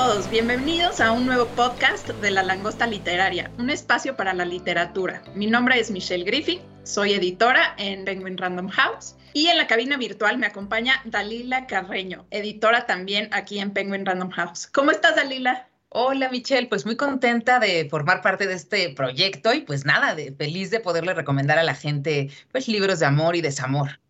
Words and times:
Todos, 0.00 0.30
bienvenidos 0.30 0.98
a 1.02 1.12
un 1.12 1.26
nuevo 1.26 1.44
podcast 1.48 2.08
de 2.08 2.30
La 2.30 2.42
Langosta 2.42 2.86
Literaria, 2.86 3.50
un 3.58 3.68
espacio 3.68 4.16
para 4.16 4.32
la 4.32 4.46
literatura. 4.46 5.22
Mi 5.34 5.46
nombre 5.46 5.78
es 5.78 5.90
Michelle 5.90 6.24
Griffin, 6.24 6.62
soy 6.84 7.12
editora 7.12 7.74
en 7.76 8.06
Penguin 8.06 8.38
Random 8.38 8.70
House 8.70 9.16
y 9.34 9.48
en 9.48 9.58
la 9.58 9.66
cabina 9.66 9.98
virtual 9.98 10.38
me 10.38 10.46
acompaña 10.46 11.02
Dalila 11.04 11.66
Carreño, 11.66 12.24
editora 12.30 12.86
también 12.86 13.28
aquí 13.32 13.58
en 13.58 13.72
Penguin 13.72 14.06
Random 14.06 14.30
House. 14.30 14.68
¿Cómo 14.68 14.90
estás, 14.90 15.16
Dalila? 15.16 15.68
Hola 15.90 16.30
Michelle, 16.30 16.68
pues 16.68 16.86
muy 16.86 16.96
contenta 16.96 17.58
de 17.58 17.86
formar 17.90 18.22
parte 18.22 18.46
de 18.46 18.54
este 18.54 18.88
proyecto 18.94 19.52
y 19.52 19.60
pues 19.60 19.84
nada, 19.84 20.14
de, 20.14 20.32
feliz 20.32 20.70
de 20.70 20.80
poderle 20.80 21.12
recomendar 21.12 21.58
a 21.58 21.62
la 21.62 21.74
gente 21.74 22.30
pues 22.52 22.68
libros 22.68 23.00
de 23.00 23.06
amor 23.06 23.36
y 23.36 23.42
desamor. 23.42 24.00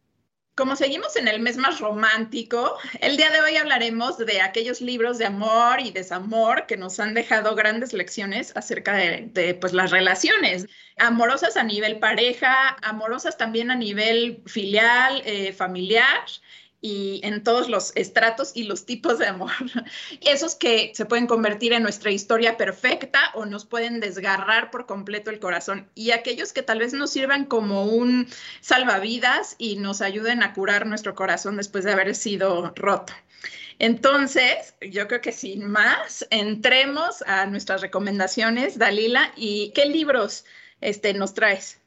Como 0.60 0.76
seguimos 0.76 1.16
en 1.16 1.26
el 1.26 1.40
mes 1.40 1.56
más 1.56 1.80
romántico, 1.80 2.76
el 3.00 3.16
día 3.16 3.30
de 3.30 3.40
hoy 3.40 3.56
hablaremos 3.56 4.18
de 4.18 4.42
aquellos 4.42 4.82
libros 4.82 5.16
de 5.16 5.24
amor 5.24 5.80
y 5.80 5.90
desamor 5.90 6.66
que 6.66 6.76
nos 6.76 7.00
han 7.00 7.14
dejado 7.14 7.54
grandes 7.54 7.94
lecciones 7.94 8.54
acerca 8.54 8.92
de, 8.92 9.56
pues, 9.58 9.72
las 9.72 9.90
relaciones 9.90 10.66
amorosas 10.98 11.56
a 11.56 11.62
nivel 11.62 11.98
pareja, 11.98 12.76
amorosas 12.82 13.38
también 13.38 13.70
a 13.70 13.74
nivel 13.74 14.42
filial, 14.44 15.22
eh, 15.24 15.54
familiar 15.54 16.26
y 16.80 17.20
en 17.24 17.42
todos 17.44 17.68
los 17.68 17.92
estratos 17.94 18.52
y 18.54 18.64
los 18.64 18.86
tipos 18.86 19.18
de 19.18 19.26
amor. 19.26 19.50
Esos 20.20 20.54
que 20.54 20.92
se 20.94 21.04
pueden 21.04 21.26
convertir 21.26 21.72
en 21.72 21.82
nuestra 21.82 22.10
historia 22.10 22.56
perfecta 22.56 23.30
o 23.34 23.46
nos 23.46 23.66
pueden 23.66 24.00
desgarrar 24.00 24.70
por 24.70 24.86
completo 24.86 25.30
el 25.30 25.40
corazón. 25.40 25.88
Y 25.94 26.12
aquellos 26.12 26.52
que 26.52 26.62
tal 26.62 26.78
vez 26.78 26.92
nos 26.92 27.10
sirvan 27.10 27.44
como 27.44 27.84
un 27.84 28.28
salvavidas 28.60 29.56
y 29.58 29.76
nos 29.76 30.00
ayuden 30.00 30.42
a 30.42 30.54
curar 30.54 30.86
nuestro 30.86 31.14
corazón 31.14 31.56
después 31.56 31.84
de 31.84 31.92
haber 31.92 32.14
sido 32.14 32.72
roto. 32.76 33.12
Entonces, 33.78 34.74
yo 34.82 35.08
creo 35.08 35.22
que 35.22 35.32
sin 35.32 35.66
más, 35.66 36.26
entremos 36.30 37.22
a 37.22 37.46
nuestras 37.46 37.80
recomendaciones, 37.80 38.76
Dalila, 38.76 39.32
y 39.36 39.72
qué 39.74 39.86
libros 39.86 40.44
este, 40.82 41.14
nos 41.14 41.32
traes. 41.32 41.79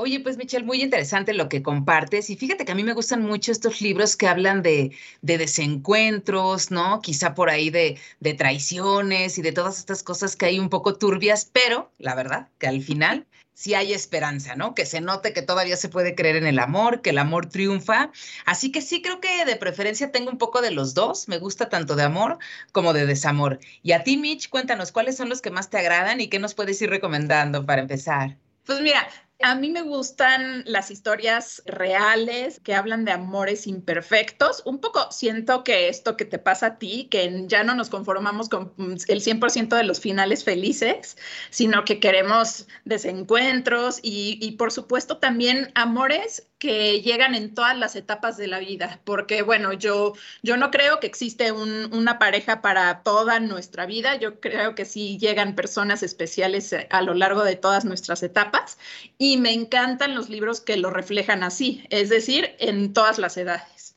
Oye, 0.00 0.20
pues 0.20 0.36
Michelle, 0.36 0.64
muy 0.64 0.80
interesante 0.80 1.34
lo 1.34 1.48
que 1.48 1.62
compartes. 1.62 2.30
Y 2.30 2.36
fíjate 2.36 2.64
que 2.64 2.70
a 2.70 2.74
mí 2.76 2.84
me 2.84 2.92
gustan 2.92 3.22
mucho 3.22 3.50
estos 3.50 3.80
libros 3.80 4.16
que 4.16 4.28
hablan 4.28 4.62
de, 4.62 4.92
desencuentros, 5.22 6.70
¿no? 6.70 7.00
Quizá 7.02 7.34
por 7.34 7.50
ahí 7.50 7.70
de, 7.70 7.98
traiciones 8.36 9.38
y 9.38 9.42
de 9.42 9.52
todas 9.52 9.78
estas 9.78 10.04
cosas 10.04 10.36
que 10.36 10.46
hay 10.46 10.58
un 10.60 10.68
poco 10.68 10.94
turbias, 10.94 11.50
pero 11.52 11.90
la 11.98 12.14
verdad 12.14 12.48
que 12.58 12.68
al 12.68 12.80
final 12.80 13.26
sí 13.54 13.74
hay 13.74 13.92
esperanza, 13.92 14.54
¿no? 14.54 14.72
Que 14.72 14.86
se 14.86 15.00
note 15.00 15.32
que 15.32 15.42
todavía 15.42 15.76
se 15.76 15.88
puede 15.88 16.14
creer 16.14 16.36
en 16.36 16.46
el 16.46 16.60
amor, 16.60 17.02
que 17.02 17.10
el 17.10 17.18
amor 17.18 17.46
triunfa. 17.46 18.12
Así 18.46 18.70
que 18.70 18.82
sí 18.82 19.02
creo 19.02 19.20
que 19.20 19.44
de 19.44 19.56
preferencia 19.56 20.12
tengo 20.12 20.30
un 20.30 20.38
poco 20.38 20.60
de 20.62 20.70
los 20.70 20.94
dos. 20.94 21.26
Me 21.26 21.38
gusta 21.38 21.68
tanto 21.68 21.96
de 21.96 22.04
amor 22.04 22.38
como 22.70 22.92
de 22.92 23.04
desamor. 23.04 23.58
Y 23.82 23.92
a 23.92 24.04
ti, 24.04 24.16
Mitch, 24.16 24.48
cuéntanos 24.48 24.92
cuáles 24.92 25.16
son 25.16 25.28
los 25.28 25.42
que 25.42 25.50
más 25.50 25.70
te 25.70 25.78
agradan 25.78 26.20
y 26.20 26.28
qué 26.28 26.38
nos 26.38 26.54
puedes 26.54 26.80
ir 26.82 26.90
recomendando 26.90 27.66
para 27.66 27.82
empezar. 27.82 28.36
Pues 28.64 28.80
mira, 28.80 29.08
a 29.40 29.54
mí 29.54 29.70
me 29.70 29.82
gustan 29.82 30.64
las 30.66 30.90
historias 30.90 31.62
reales 31.64 32.60
que 32.60 32.74
hablan 32.74 33.04
de 33.04 33.12
amores 33.12 33.66
imperfectos. 33.68 34.62
Un 34.64 34.80
poco 34.80 35.12
siento 35.12 35.62
que 35.62 35.88
esto 35.88 36.16
que 36.16 36.24
te 36.24 36.38
pasa 36.38 36.66
a 36.66 36.78
ti, 36.78 37.06
que 37.08 37.44
ya 37.46 37.62
no 37.62 37.74
nos 37.74 37.88
conformamos 37.88 38.48
con 38.48 38.72
el 38.78 39.20
100% 39.20 39.76
de 39.76 39.84
los 39.84 40.00
finales 40.00 40.42
felices, 40.42 41.16
sino 41.50 41.84
que 41.84 42.00
queremos 42.00 42.66
desencuentros 42.84 44.00
y, 44.02 44.38
y 44.42 44.52
por 44.52 44.72
supuesto 44.72 45.18
también 45.18 45.70
amores 45.74 46.48
que 46.58 47.00
llegan 47.02 47.34
en 47.34 47.54
todas 47.54 47.78
las 47.78 47.94
etapas 47.94 48.36
de 48.36 48.48
la 48.48 48.58
vida, 48.58 49.00
porque 49.04 49.42
bueno, 49.42 49.72
yo, 49.72 50.14
yo 50.42 50.56
no 50.56 50.70
creo 50.70 50.98
que 50.98 51.06
existe 51.06 51.52
una 51.52 52.18
pareja 52.18 52.60
para 52.62 53.02
toda 53.02 53.38
nuestra 53.38 53.86
vida, 53.86 54.16
yo 54.16 54.40
creo 54.40 54.74
que 54.74 54.84
sí 54.84 55.18
llegan 55.18 55.54
personas 55.54 56.02
especiales 56.02 56.72
eh, 56.72 56.88
a 56.90 57.02
lo 57.02 57.14
largo 57.14 57.44
de 57.44 57.54
todas 57.54 57.84
nuestras 57.84 58.22
etapas. 58.24 58.78
y 59.18 59.27
me 59.36 59.52
encantan 59.52 60.14
los 60.14 60.28
libros 60.28 60.60
que 60.60 60.76
lo 60.76 60.90
reflejan 60.90 61.42
así, 61.42 61.84
es 61.90 62.08
decir, 62.08 62.56
en 62.58 62.92
todas 62.92 63.18
las 63.18 63.36
edades. 63.36 63.96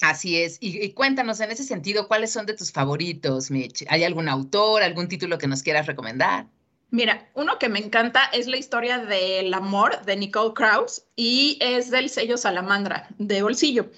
Así 0.00 0.40
es. 0.40 0.58
Y, 0.60 0.84
y, 0.84 0.92
cuéntanos 0.92 1.40
en 1.40 1.50
ese 1.50 1.64
sentido, 1.64 2.06
¿cuáles 2.06 2.30
son 2.30 2.46
de 2.46 2.54
tus 2.54 2.70
favoritos, 2.70 3.50
Mitch? 3.50 3.84
¿Hay 3.88 4.04
algún 4.04 4.28
autor, 4.28 4.82
algún 4.82 5.08
título 5.08 5.38
que 5.38 5.48
nos 5.48 5.62
quieras 5.62 5.86
recomendar? 5.86 6.46
Mira, 6.90 7.28
uno 7.34 7.58
que 7.58 7.68
me 7.68 7.80
encanta 7.80 8.24
es 8.32 8.46
la 8.46 8.56
historia 8.56 8.96
del 8.96 9.52
amor 9.52 10.06
de 10.06 10.16
Nicole 10.16 10.54
Krauss 10.54 11.04
y 11.16 11.58
es 11.60 11.90
del 11.90 12.08
sello 12.08 12.38
Salamandra 12.38 13.08
de 13.18 13.42
Bolsillo. 13.42 13.90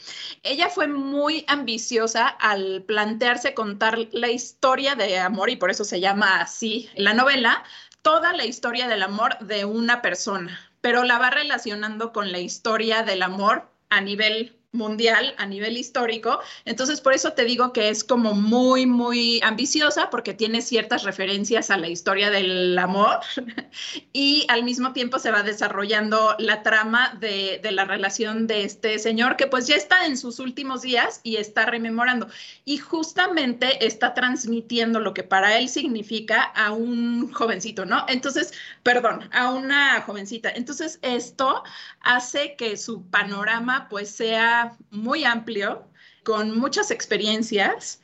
Ella 0.42 0.68
fue 0.68 0.88
muy 0.88 1.44
ambiciosa 1.46 2.26
al 2.26 2.82
plantearse 2.82 3.54
contar 3.54 4.08
la 4.10 4.30
historia 4.30 4.96
de 4.96 5.18
amor 5.18 5.50
y 5.50 5.56
por 5.56 5.70
eso 5.70 5.84
se 5.84 6.00
llama 6.00 6.40
así 6.40 6.90
la 6.96 7.14
novela, 7.14 7.62
toda 8.02 8.32
la 8.32 8.44
historia 8.44 8.88
del 8.88 9.02
amor 9.02 9.38
de 9.40 9.64
una 9.64 10.02
persona, 10.02 10.72
pero 10.80 11.04
la 11.04 11.18
va 11.18 11.30
relacionando 11.30 12.12
con 12.12 12.32
la 12.32 12.38
historia 12.38 13.02
del 13.02 13.22
amor 13.22 13.70
a 13.88 14.00
nivel 14.00 14.59
mundial 14.72 15.34
a 15.38 15.46
nivel 15.46 15.76
histórico. 15.76 16.40
Entonces, 16.64 17.00
por 17.00 17.12
eso 17.12 17.32
te 17.32 17.44
digo 17.44 17.72
que 17.72 17.88
es 17.88 18.04
como 18.04 18.34
muy, 18.34 18.86
muy 18.86 19.40
ambiciosa 19.42 20.10
porque 20.10 20.32
tiene 20.32 20.62
ciertas 20.62 21.02
referencias 21.02 21.70
a 21.70 21.76
la 21.76 21.88
historia 21.88 22.30
del 22.30 22.78
amor 22.78 23.20
y 24.12 24.46
al 24.48 24.62
mismo 24.62 24.92
tiempo 24.92 25.18
se 25.18 25.32
va 25.32 25.42
desarrollando 25.42 26.36
la 26.38 26.62
trama 26.62 27.16
de, 27.20 27.58
de, 27.62 27.72
la 27.72 27.84
relación 27.84 28.46
de 28.46 28.64
este 28.64 28.98
señor 28.98 29.36
que 29.36 29.46
pues 29.46 29.66
ya 29.66 29.74
está 29.74 30.06
en 30.06 30.16
sus 30.16 30.38
últimos 30.38 30.82
días 30.82 31.20
y 31.24 31.36
está 31.36 31.66
rememorando. 31.66 32.28
Y 32.64 32.78
justamente 32.78 33.84
está 33.84 34.14
transmitiendo 34.14 35.00
lo 35.00 35.14
que 35.14 35.24
para 35.24 35.58
él 35.58 35.68
significa 35.68 36.42
a 36.42 36.72
un 36.72 37.32
jovencito, 37.32 37.86
¿no? 37.86 38.04
Entonces, 38.08 38.52
perdón, 38.84 39.28
a 39.32 39.50
una 39.50 40.00
jovencita. 40.02 40.50
Entonces, 40.50 41.00
esto 41.02 41.64
hace 42.02 42.54
que 42.56 42.76
su 42.76 43.02
panorama 43.10 43.88
pues 43.88 44.10
sea 44.10 44.59
muy 44.90 45.24
amplio, 45.24 45.86
con 46.24 46.58
muchas 46.58 46.90
experiencias 46.90 48.00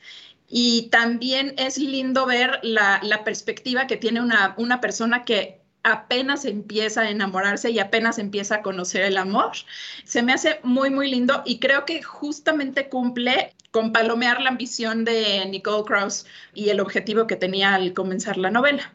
y 0.47 0.89
también 0.89 1.53
es 1.57 1.77
lindo 1.77 2.25
ver 2.25 2.59
la, 2.63 3.01
perspectiva 3.25 3.87
que 3.87 3.97
tiene 3.97 4.21
una, 4.21 4.55
una 4.57 4.79
persona 4.79 5.25
que 5.25 5.61
apenas 5.83 6.45
empieza 6.45 7.01
a 7.01 7.09
enamorarse 7.09 7.69
y 7.69 7.79
apenas 7.79 8.19
empieza 8.19 8.55
a 8.55 8.61
conocer 8.61 9.03
el 9.03 9.17
amor. 9.17 9.51
Se 10.03 10.23
me 10.23 10.33
hace 10.33 10.59
muy, 10.63 10.89
muy 10.89 11.09
lindo 11.09 11.43
y 11.45 11.59
creo 11.59 11.85
que 11.85 12.01
justamente 12.01 12.89
cumple 12.89 13.53
con 13.71 13.91
palomear 13.91 14.41
la 14.41 14.49
ambición 14.49 15.05
de 15.05 15.45
Nicole 15.49 15.85
Krauss 15.85 16.25
y 16.53 16.69
el 16.69 16.79
objetivo 16.79 17.27
que 17.27 17.35
tenía 17.35 17.75
al 17.75 17.93
comenzar 17.93 18.37
la 18.37 18.51
novela. 18.51 18.93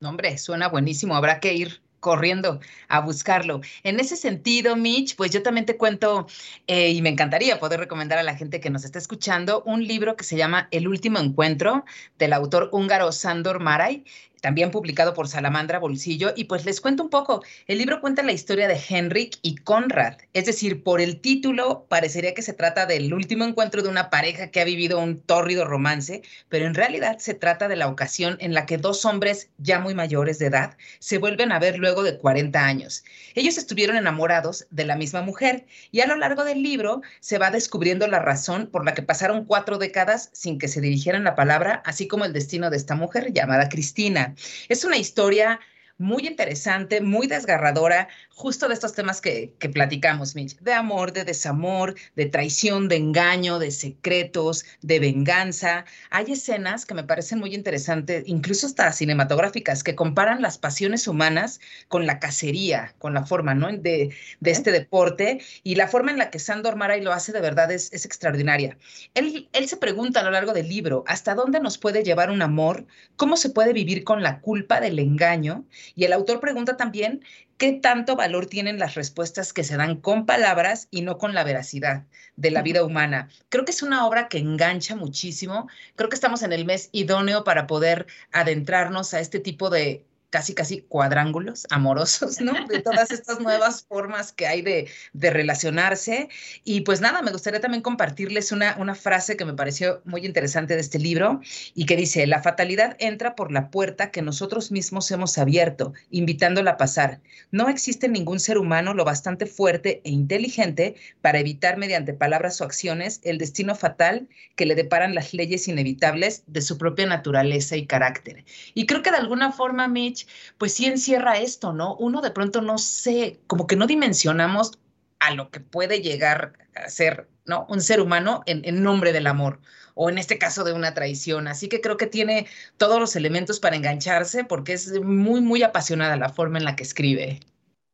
No, 0.00 0.08
hombre, 0.08 0.36
suena 0.38 0.68
buenísimo, 0.68 1.14
habrá 1.14 1.38
que 1.38 1.54
ir 1.54 1.81
corriendo 2.02 2.58
a 2.88 3.00
buscarlo. 3.00 3.60
En 3.84 4.00
ese 4.00 4.16
sentido, 4.16 4.74
Mitch, 4.74 5.14
pues 5.14 5.30
yo 5.30 5.42
también 5.42 5.64
te 5.64 5.76
cuento 5.76 6.26
eh, 6.66 6.90
y 6.90 7.00
me 7.00 7.08
encantaría 7.08 7.60
poder 7.60 7.78
recomendar 7.78 8.18
a 8.18 8.24
la 8.24 8.34
gente 8.34 8.60
que 8.60 8.70
nos 8.70 8.84
está 8.84 8.98
escuchando 8.98 9.62
un 9.64 9.86
libro 9.86 10.16
que 10.16 10.24
se 10.24 10.36
llama 10.36 10.66
El 10.72 10.88
último 10.88 11.20
encuentro 11.20 11.84
del 12.18 12.32
autor 12.32 12.70
húngaro 12.72 13.12
Sandor 13.12 13.60
Maray 13.60 14.04
también 14.42 14.70
publicado 14.72 15.14
por 15.14 15.28
Salamandra 15.28 15.78
Bolsillo. 15.78 16.34
Y 16.36 16.44
pues 16.44 16.66
les 16.66 16.80
cuento 16.80 17.04
un 17.04 17.10
poco, 17.10 17.42
el 17.66 17.78
libro 17.78 18.00
cuenta 18.00 18.22
la 18.22 18.32
historia 18.32 18.68
de 18.68 18.78
Henrik 18.88 19.38
y 19.40 19.54
Conrad, 19.54 20.18
es 20.34 20.44
decir, 20.44 20.82
por 20.82 21.00
el 21.00 21.20
título 21.20 21.86
parecería 21.88 22.34
que 22.34 22.42
se 22.42 22.52
trata 22.52 22.84
del 22.84 23.14
último 23.14 23.44
encuentro 23.44 23.82
de 23.82 23.88
una 23.88 24.10
pareja 24.10 24.48
que 24.48 24.60
ha 24.60 24.64
vivido 24.64 24.98
un 24.98 25.20
tórrido 25.20 25.64
romance, 25.64 26.22
pero 26.48 26.66
en 26.66 26.74
realidad 26.74 27.18
se 27.18 27.34
trata 27.34 27.68
de 27.68 27.76
la 27.76 27.88
ocasión 27.88 28.36
en 28.40 28.52
la 28.52 28.66
que 28.66 28.78
dos 28.78 29.04
hombres 29.04 29.48
ya 29.58 29.78
muy 29.78 29.94
mayores 29.94 30.38
de 30.38 30.46
edad 30.46 30.76
se 30.98 31.18
vuelven 31.18 31.52
a 31.52 31.60
ver 31.60 31.78
luego 31.78 32.02
de 32.02 32.18
40 32.18 32.64
años. 32.64 33.04
Ellos 33.34 33.56
estuvieron 33.56 33.96
enamorados 33.96 34.66
de 34.70 34.84
la 34.84 34.96
misma 34.96 35.22
mujer 35.22 35.66
y 35.92 36.00
a 36.00 36.06
lo 36.06 36.16
largo 36.16 36.42
del 36.42 36.62
libro 36.62 37.00
se 37.20 37.38
va 37.38 37.50
descubriendo 37.52 38.08
la 38.08 38.18
razón 38.18 38.66
por 38.66 38.84
la 38.84 38.94
que 38.94 39.02
pasaron 39.02 39.44
cuatro 39.44 39.78
décadas 39.78 40.30
sin 40.32 40.58
que 40.58 40.66
se 40.66 40.80
dirigieran 40.80 41.22
la 41.22 41.36
palabra, 41.36 41.80
así 41.86 42.08
como 42.08 42.24
el 42.24 42.32
destino 42.32 42.70
de 42.70 42.76
esta 42.76 42.96
mujer 42.96 43.32
llamada 43.32 43.68
Cristina. 43.68 44.31
Es 44.68 44.84
una 44.84 44.96
historia 44.96 45.60
muy 46.02 46.26
interesante, 46.26 47.00
muy 47.00 47.28
desgarradora, 47.28 48.08
justo 48.28 48.68
de 48.68 48.74
estos 48.74 48.92
temas 48.92 49.20
que, 49.20 49.54
que 49.58 49.68
platicamos, 49.68 50.34
Mitch, 50.34 50.58
de 50.58 50.72
amor, 50.72 51.12
de 51.12 51.24
desamor, 51.24 51.94
de 52.16 52.26
traición, 52.26 52.88
de 52.88 52.96
engaño, 52.96 53.58
de 53.58 53.70
secretos, 53.70 54.64
de 54.82 54.98
venganza. 54.98 55.84
Hay 56.10 56.32
escenas 56.32 56.84
que 56.84 56.94
me 56.94 57.04
parecen 57.04 57.38
muy 57.38 57.54
interesantes, 57.54 58.24
incluso 58.26 58.66
hasta 58.66 58.92
cinematográficas, 58.92 59.84
que 59.84 59.94
comparan 59.94 60.42
las 60.42 60.58
pasiones 60.58 61.06
humanas 61.06 61.60
con 61.88 62.06
la 62.06 62.18
cacería, 62.18 62.94
con 62.98 63.14
la 63.14 63.24
forma 63.24 63.54
¿no? 63.54 63.68
de, 63.68 64.14
de 64.40 64.50
este 64.50 64.72
deporte 64.72 65.40
y 65.62 65.76
la 65.76 65.88
forma 65.88 66.10
en 66.10 66.18
la 66.18 66.30
que 66.30 66.38
Sandor 66.38 66.76
Maray 66.76 67.00
lo 67.00 67.12
hace 67.12 67.32
de 67.32 67.40
verdad 67.40 67.70
es, 67.70 67.92
es 67.92 68.04
extraordinaria. 68.04 68.76
Él, 69.14 69.48
él 69.52 69.68
se 69.68 69.76
pregunta 69.76 70.20
a 70.20 70.24
lo 70.24 70.30
largo 70.32 70.52
del 70.52 70.68
libro, 70.68 71.04
¿hasta 71.06 71.34
dónde 71.34 71.60
nos 71.60 71.78
puede 71.78 72.02
llevar 72.02 72.30
un 72.30 72.42
amor? 72.42 72.86
¿Cómo 73.16 73.36
se 73.36 73.50
puede 73.50 73.72
vivir 73.72 74.02
con 74.02 74.22
la 74.22 74.40
culpa 74.40 74.80
del 74.80 74.98
engaño? 74.98 75.64
Y 75.94 76.04
el 76.04 76.12
autor 76.12 76.40
pregunta 76.40 76.76
también 76.76 77.22
qué 77.56 77.72
tanto 77.72 78.16
valor 78.16 78.46
tienen 78.46 78.78
las 78.78 78.94
respuestas 78.94 79.52
que 79.52 79.64
se 79.64 79.76
dan 79.76 79.96
con 79.96 80.26
palabras 80.26 80.88
y 80.90 81.02
no 81.02 81.18
con 81.18 81.34
la 81.34 81.44
veracidad 81.44 82.04
de 82.36 82.50
la 82.50 82.62
vida 82.62 82.84
humana. 82.84 83.28
Creo 83.48 83.64
que 83.64 83.72
es 83.72 83.82
una 83.82 84.06
obra 84.06 84.28
que 84.28 84.38
engancha 84.38 84.96
muchísimo. 84.96 85.68
Creo 85.96 86.08
que 86.08 86.16
estamos 86.16 86.42
en 86.42 86.52
el 86.52 86.64
mes 86.64 86.88
idóneo 86.92 87.44
para 87.44 87.66
poder 87.66 88.06
adentrarnos 88.32 89.14
a 89.14 89.20
este 89.20 89.38
tipo 89.38 89.70
de 89.70 90.04
casi, 90.32 90.54
casi 90.54 90.80
cuadrángulos 90.80 91.66
amorosos, 91.68 92.40
¿no? 92.40 92.54
De 92.66 92.80
todas 92.80 93.10
estas 93.10 93.38
nuevas 93.40 93.84
formas 93.84 94.32
que 94.32 94.46
hay 94.46 94.62
de, 94.62 94.88
de, 95.12 95.30
relacionarse. 95.30 96.30
Y 96.64 96.80
pues 96.80 97.02
nada, 97.02 97.20
me 97.20 97.30
gustaría 97.30 97.60
también 97.60 97.82
compartirles 97.82 98.50
una, 98.50 98.74
una 98.78 98.94
frase 98.94 99.36
que 99.36 99.44
me 99.44 99.52
pareció 99.52 100.00
muy 100.06 100.24
interesante 100.24 100.74
de 100.74 100.80
este 100.80 100.98
libro 100.98 101.40
y 101.74 101.84
que 101.84 101.96
dice, 101.96 102.26
la 102.26 102.42
fatalidad 102.42 102.96
entra 102.98 103.34
por 103.34 103.52
la 103.52 103.70
puerta 103.70 104.10
que 104.10 104.22
nosotros 104.22 104.72
mismos 104.72 105.10
hemos 105.10 105.36
abierto, 105.36 105.92
invitándola 106.10 106.72
a 106.72 106.76
pasar. 106.78 107.20
No 107.50 107.68
existe 107.68 108.08
ningún 108.08 108.40
ser 108.40 108.56
humano 108.56 108.94
lo 108.94 109.04
bastante 109.04 109.44
fuerte 109.44 110.00
e 110.02 110.10
inteligente 110.10 110.94
para 111.20 111.40
evitar 111.40 111.76
mediante 111.76 112.14
palabras 112.14 112.58
o 112.60 112.64
acciones 112.64 113.20
el 113.22 113.36
destino 113.36 113.74
fatal 113.74 114.28
que 114.56 114.64
le 114.64 114.74
deparan 114.74 115.14
las 115.14 115.34
leyes 115.34 115.68
inevitables 115.68 116.44
de 116.46 116.62
su 116.62 116.78
propia 116.78 117.04
naturaleza 117.04 117.76
y 117.76 117.86
carácter. 117.86 118.46
Y 118.72 118.86
creo 118.86 119.02
que 119.02 119.10
de 119.10 119.18
alguna 119.18 119.52
forma, 119.52 119.88
Mitch, 119.88 120.21
pues 120.58 120.74
sí 120.74 120.86
encierra 120.86 121.38
esto, 121.38 121.72
¿no? 121.72 121.96
Uno 121.96 122.20
de 122.20 122.30
pronto 122.30 122.60
no 122.62 122.78
sé, 122.78 123.40
como 123.46 123.66
que 123.66 123.76
no 123.76 123.86
dimensionamos 123.86 124.78
a 125.20 125.34
lo 125.34 125.50
que 125.50 125.60
puede 125.60 126.00
llegar 126.00 126.54
a 126.74 126.88
ser, 126.88 127.28
¿no? 127.46 127.66
Un 127.68 127.80
ser 127.80 128.00
humano 128.00 128.42
en, 128.46 128.64
en 128.64 128.82
nombre 128.82 129.12
del 129.12 129.26
amor 129.26 129.60
o 129.94 130.10
en 130.10 130.18
este 130.18 130.38
caso 130.38 130.64
de 130.64 130.72
una 130.72 130.94
traición. 130.94 131.48
Así 131.48 131.68
que 131.68 131.80
creo 131.80 131.96
que 131.96 132.06
tiene 132.06 132.46
todos 132.76 132.98
los 132.98 133.16
elementos 133.16 133.60
para 133.60 133.76
engancharse 133.76 134.44
porque 134.44 134.72
es 134.74 135.00
muy, 135.02 135.40
muy 135.40 135.62
apasionada 135.62 136.16
la 136.16 136.28
forma 136.28 136.58
en 136.58 136.64
la 136.64 136.76
que 136.76 136.82
escribe. 136.82 137.40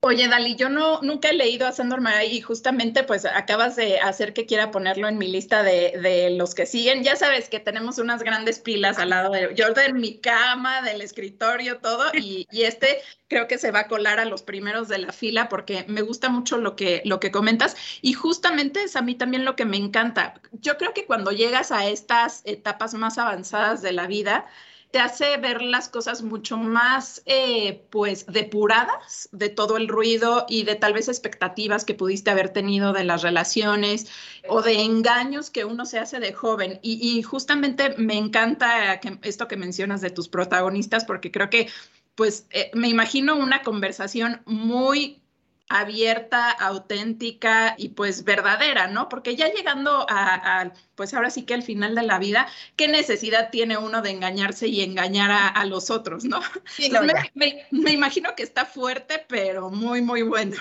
Oye, 0.00 0.28
Dali, 0.28 0.54
yo 0.54 0.68
no, 0.68 1.02
nunca 1.02 1.30
he 1.30 1.32
leído 1.32 1.66
a 1.66 1.72
Sandor 1.72 2.00
Maray 2.00 2.36
y 2.36 2.40
justamente 2.40 3.02
pues 3.02 3.24
acabas 3.24 3.74
de 3.74 3.98
hacer 3.98 4.32
que 4.32 4.46
quiera 4.46 4.70
ponerlo 4.70 5.08
en 5.08 5.18
mi 5.18 5.26
lista 5.26 5.64
de, 5.64 5.98
de, 6.00 6.30
los 6.30 6.54
que 6.54 6.66
siguen. 6.66 7.02
Ya 7.02 7.16
sabes 7.16 7.48
que 7.48 7.58
tenemos 7.58 7.98
unas 7.98 8.22
grandes 8.22 8.60
pilas 8.60 8.98
al 8.98 9.10
lado 9.10 9.32
de 9.32 9.52
yo 9.56 9.66
mi 9.94 10.18
cama, 10.18 10.82
del 10.82 11.00
escritorio, 11.00 11.78
todo, 11.78 12.12
y, 12.14 12.46
y, 12.52 12.62
este 12.62 12.98
creo 13.26 13.48
que 13.48 13.58
se 13.58 13.72
va 13.72 13.80
a 13.80 13.88
colar 13.88 14.20
a 14.20 14.24
los 14.24 14.42
primeros 14.42 14.86
de 14.86 14.98
la 14.98 15.12
fila 15.12 15.48
porque 15.48 15.84
me 15.88 16.02
gusta 16.02 16.28
mucho 16.28 16.58
lo 16.58 16.76
que, 16.76 17.02
lo 17.04 17.18
que 17.18 17.32
comentas 17.32 17.76
y 18.00 18.12
justamente 18.12 18.84
es 18.84 18.94
a 18.94 19.02
mí 19.02 19.16
también 19.16 19.44
lo 19.44 19.56
que 19.56 19.64
me 19.64 19.78
encanta. 19.78 20.40
Yo 20.52 20.76
creo 20.78 20.94
que 20.94 21.06
cuando 21.06 21.32
llegas 21.32 21.72
a 21.72 21.88
estas 21.88 22.42
etapas 22.44 22.94
más 22.94 23.18
avanzadas 23.18 23.82
de 23.82 23.92
la 23.92 24.06
vida, 24.06 24.46
te 24.90 24.98
hace 24.98 25.36
ver 25.36 25.60
las 25.60 25.88
cosas 25.88 26.22
mucho 26.22 26.56
más, 26.56 27.22
eh, 27.26 27.84
pues, 27.90 28.24
depuradas 28.26 29.28
de 29.32 29.50
todo 29.50 29.76
el 29.76 29.86
ruido 29.86 30.46
y 30.48 30.62
de 30.64 30.76
tal 30.76 30.94
vez 30.94 31.08
expectativas 31.08 31.84
que 31.84 31.94
pudiste 31.94 32.30
haber 32.30 32.50
tenido 32.50 32.92
de 32.94 33.04
las 33.04 33.22
relaciones 33.22 34.10
o 34.48 34.62
de 34.62 34.80
engaños 34.82 35.50
que 35.50 35.66
uno 35.66 35.84
se 35.84 35.98
hace 35.98 36.20
de 36.20 36.32
joven. 36.32 36.80
Y, 36.82 37.22
justamente 37.22 37.94
me 37.98 38.16
encanta 38.16 38.98
esto 39.22 39.46
que 39.48 39.56
mencionas 39.56 40.00
de 40.00 40.10
tus 40.10 40.28
protagonistas, 40.28 41.04
porque 41.04 41.30
creo 41.30 41.50
que, 41.50 41.68
pues, 42.14 42.46
eh, 42.50 42.70
me 42.74 42.88
imagino 42.88 43.36
una 43.36 43.62
conversación 43.62 44.40
muy 44.46 45.20
abierta, 45.68 46.50
auténtica 46.50 47.74
y 47.76 47.90
pues 47.90 48.24
verdadera, 48.24 48.86
¿no? 48.88 49.08
Porque 49.08 49.36
ya 49.36 49.52
llegando 49.52 50.06
a, 50.08 50.60
a, 50.60 50.72
pues 50.94 51.14
ahora 51.14 51.30
sí 51.30 51.42
que 51.42 51.54
al 51.54 51.62
final 51.62 51.94
de 51.94 52.02
la 52.02 52.18
vida, 52.18 52.48
¿qué 52.76 52.88
necesidad 52.88 53.50
tiene 53.50 53.76
uno 53.76 54.02
de 54.02 54.10
engañarse 54.10 54.68
y 54.68 54.82
engañar 54.82 55.30
a, 55.30 55.48
a 55.48 55.64
los 55.64 55.90
otros, 55.90 56.24
¿no? 56.24 56.40
Sí, 56.70 56.88
no 56.88 57.02
me, 57.02 57.12
me, 57.34 57.66
me, 57.70 57.92
imagino 57.92 58.34
que 58.34 58.42
está 58.42 58.64
fuerte, 58.64 59.24
pero 59.28 59.70
muy, 59.70 60.00
muy 60.02 60.22
bueno. 60.22 60.56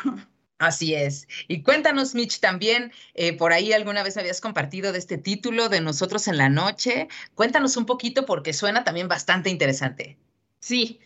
Así 0.60 0.96
es. 0.96 1.28
Y 1.48 1.62
cuéntanos, 1.62 2.16
Mitch, 2.16 2.40
también, 2.40 2.92
eh, 3.14 3.34
por 3.38 3.54
ahí 3.54 3.74
alguna 3.74 4.02
vez 4.02 4.18
habías 4.18 4.42
compartido 4.42 4.92
de 4.92 4.98
este 4.98 5.18
título 5.18 5.70
de 5.70 5.82
Nosotros 5.82 6.28
en 6.28 6.38
la 6.38 6.50
Noche. 6.50 7.08
Cuéntanos 7.36 7.78
un 7.78 7.86
poquito 7.86 8.26
porque 8.26 8.54
suena 8.54 8.84
también 8.84 9.08
bastante 9.08 9.52
interesante. 9.52 10.18
Sí, 10.60 11.00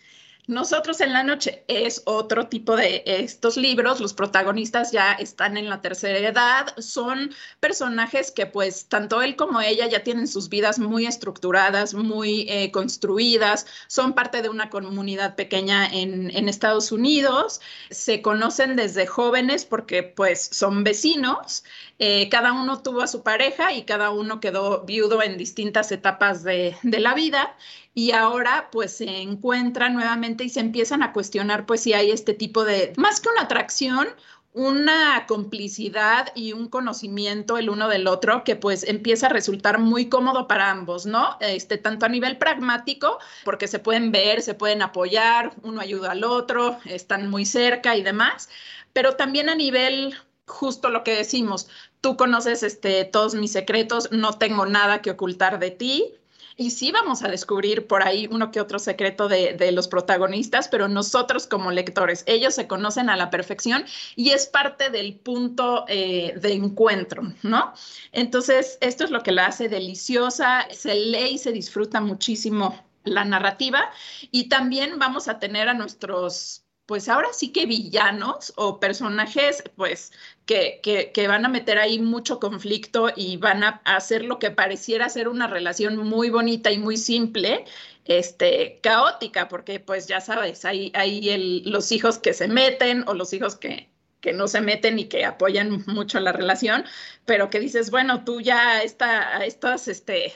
nosotros 0.47 1.01
en 1.01 1.13
la 1.13 1.23
noche 1.23 1.63
es 1.67 2.01
otro 2.05 2.47
tipo 2.47 2.75
de 2.75 3.03
estos 3.05 3.57
libros, 3.57 3.99
los 3.99 4.13
protagonistas 4.13 4.91
ya 4.91 5.13
están 5.13 5.55
en 5.55 5.69
la 5.69 5.81
tercera 5.81 6.17
edad, 6.17 6.75
son 6.77 7.31
personajes 7.59 8.31
que 8.31 8.47
pues 8.47 8.85
tanto 8.85 9.21
él 9.21 9.35
como 9.35 9.61
ella 9.61 9.87
ya 9.87 10.03
tienen 10.03 10.27
sus 10.27 10.49
vidas 10.49 10.79
muy 10.79 11.05
estructuradas, 11.05 11.93
muy 11.93 12.47
eh, 12.49 12.71
construidas, 12.71 13.67
son 13.87 14.13
parte 14.13 14.41
de 14.41 14.49
una 14.49 14.69
comunidad 14.69 15.35
pequeña 15.35 15.87
en, 15.87 16.31
Estados 16.51 16.91
Unidos, 16.91 17.61
se 17.91 18.21
conocen 18.21 18.75
desde 18.75 19.07
jóvenes 19.07 19.63
porque 19.63 20.03
pues 20.03 20.49
son 20.51 20.83
vecinos, 20.83 21.63
eh, 21.97 22.27
cada 22.29 22.51
uno 22.51 22.81
tuvo 22.81 23.01
a 23.03 23.07
su 23.07 23.23
pareja 23.23 23.71
y 23.73 23.83
cada 23.83 24.09
uno 24.09 24.41
quedó 24.41 24.83
viudo 24.83 25.21
en 25.21 25.37
distintas 25.37 25.91
etapas 25.93 26.43
de 26.43 26.75
la 26.83 27.13
vida 27.13 27.55
y 27.93 28.11
ahora 28.11 28.69
pues 28.71 28.97
se 28.97 29.21
encuentran 29.21 29.93
nuevamente 29.93 30.43
y 30.43 30.49
se 30.49 30.61
empiezan 30.61 31.03
a 31.03 31.13
cuestionar 31.13 31.65
pues 31.65 31.81
si 31.81 31.93
hay 31.93 32.11
este 32.11 32.33
tipo 32.33 32.63
de, 32.63 32.93
más 32.97 33.19
que 33.19 33.29
una 33.29 33.41
atracción, 33.41 34.07
una 34.53 35.25
complicidad 35.27 36.31
y 36.35 36.53
un 36.53 36.67
conocimiento 36.67 37.57
el 37.57 37.69
uno 37.69 37.87
del 37.87 38.07
otro 38.07 38.43
que 38.43 38.55
pues 38.55 38.83
empieza 38.83 39.27
a 39.27 39.29
resultar 39.29 39.79
muy 39.79 40.09
cómodo 40.09 40.47
para 40.47 40.69
ambos, 40.69 41.05
¿no? 41.05 41.37
Este, 41.39 41.77
tanto 41.77 42.05
a 42.05 42.09
nivel 42.09 42.37
pragmático, 42.37 43.19
porque 43.45 43.67
se 43.67 43.79
pueden 43.79 44.11
ver, 44.11 44.41
se 44.41 44.53
pueden 44.53 44.81
apoyar, 44.81 45.53
uno 45.63 45.79
ayuda 45.79 46.11
al 46.11 46.23
otro, 46.23 46.77
están 46.85 47.29
muy 47.29 47.45
cerca 47.45 47.95
y 47.95 48.03
demás, 48.03 48.49
pero 48.93 49.15
también 49.15 49.49
a 49.49 49.55
nivel 49.55 50.15
justo 50.45 50.89
lo 50.89 51.05
que 51.05 51.15
decimos, 51.15 51.69
tú 52.01 52.17
conoces 52.17 52.61
este, 52.63 53.05
todos 53.05 53.35
mis 53.35 53.53
secretos, 53.53 54.11
no 54.11 54.33
tengo 54.33 54.65
nada 54.65 55.01
que 55.01 55.11
ocultar 55.11 55.59
de 55.59 55.71
ti, 55.71 56.15
y 56.61 56.69
sí 56.69 56.91
vamos 56.91 57.23
a 57.23 57.27
descubrir 57.27 57.87
por 57.87 58.03
ahí 58.03 58.27
uno 58.31 58.51
que 58.51 58.61
otro 58.61 58.77
secreto 58.77 59.27
de, 59.27 59.53
de, 59.53 59.71
los 59.71 59.87
protagonistas, 59.87 60.67
pero 60.67 60.87
nosotros 60.87 61.47
como 61.47 61.71
lectores, 61.71 62.23
ellos 62.27 62.53
se 62.53 62.67
conocen 62.67 63.09
a 63.09 63.17
la 63.17 63.31
perfección 63.31 63.83
y 64.15 64.29
es 64.29 64.45
parte 64.45 64.91
del 64.91 65.15
punto 65.15 65.85
eh, 65.87 66.35
de 66.39 66.53
encuentro, 66.53 67.23
¿no? 67.41 67.73
Entonces, 68.11 68.77
esto 68.81 69.03
es 69.03 69.09
lo 69.09 69.23
que 69.23 69.31
la 69.31 69.47
hace 69.47 69.69
deliciosa, 69.69 70.67
se 70.69 70.93
lee 70.93 71.31
y 71.31 71.37
se 71.39 71.51
disfruta 71.51 71.99
muchísimo 71.99 72.79
la 73.03 73.25
narrativa 73.25 73.89
y 74.29 74.47
también 74.47 74.99
vamos 74.99 75.27
a 75.27 75.39
tener 75.39 75.67
a 75.67 75.73
nuestros 75.73 76.63
pues 76.85 77.07
ahora 77.09 77.29
sí 77.33 77.51
que 77.53 77.65
villanos 77.65 78.53
o 78.57 78.79
personajes, 78.79 79.63
pues, 79.75 80.11
que, 80.45 80.81
que, 81.13 81.27
van 81.27 81.45
a 81.45 81.49
meter 81.49 81.77
ahí 81.77 81.99
mucho 81.99 82.39
conflicto 82.39 83.09
y 83.15 83.37
van 83.37 83.63
a 83.63 83.81
hacer 83.85 84.25
lo 84.25 84.39
que 84.39 84.51
pareciera 84.51 85.09
ser 85.09 85.27
una 85.27 85.47
relación 85.47 85.97
muy 85.97 86.29
bonita 86.29 86.71
y 86.71 86.77
muy 86.77 86.97
simple, 86.97 87.65
este, 88.05 88.79
caótica, 88.83 89.47
porque 89.47 89.79
pues 89.79 90.07
ya 90.07 90.19
sabes, 90.21 90.65
hay, 90.65 90.91
hay 90.95 91.29
el, 91.29 91.63
los 91.71 91.91
hijos 91.91 92.17
que 92.19 92.33
se 92.33 92.47
meten 92.47 93.03
o 93.07 93.13
los 93.13 93.31
hijos 93.33 93.55
que, 93.55 93.89
que 94.21 94.33
no 94.33 94.47
se 94.47 94.61
meten 94.61 94.99
y 94.99 95.05
que 95.05 95.25
apoyan 95.25 95.83
mucho 95.87 96.19
la 96.19 96.31
relación, 96.31 96.85
pero 97.25 97.49
que 97.49 97.59
dices, 97.59 97.91
bueno, 97.91 98.23
tú 98.23 98.41
ya 98.41 98.81
está, 98.83 99.45
estas, 99.45 99.87
este, 99.87 100.33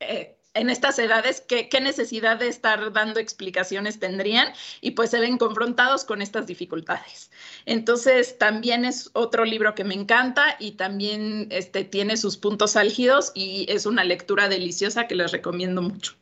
eh, 0.00 0.35
en 0.56 0.70
estas 0.70 0.98
edades, 0.98 1.42
¿qué, 1.46 1.68
¿qué, 1.68 1.80
necesidad 1.80 2.38
de 2.38 2.48
estar 2.48 2.92
dando 2.92 3.20
explicaciones 3.20 4.00
tendrían? 4.00 4.48
Y 4.80 4.92
pues 4.92 5.10
se 5.10 5.20
ven 5.20 5.38
confrontados 5.38 6.04
con 6.04 6.22
estas 6.22 6.46
dificultades. 6.46 7.30
Entonces, 7.66 8.38
también 8.38 8.84
es 8.84 9.10
otro 9.12 9.44
libro 9.44 9.74
que 9.74 9.84
me 9.84 9.94
encanta 9.94 10.56
y 10.58 10.72
también 10.72 11.48
este, 11.50 11.84
tiene 11.84 12.16
sus 12.16 12.36
puntos 12.36 12.76
álgidos 12.76 13.32
y 13.34 13.66
es 13.68 13.86
una 13.86 14.04
lectura 14.04 14.48
deliciosa 14.48 15.06
que 15.06 15.14
les 15.14 15.32
recomiendo 15.32 15.82
mucho. 15.82 16.14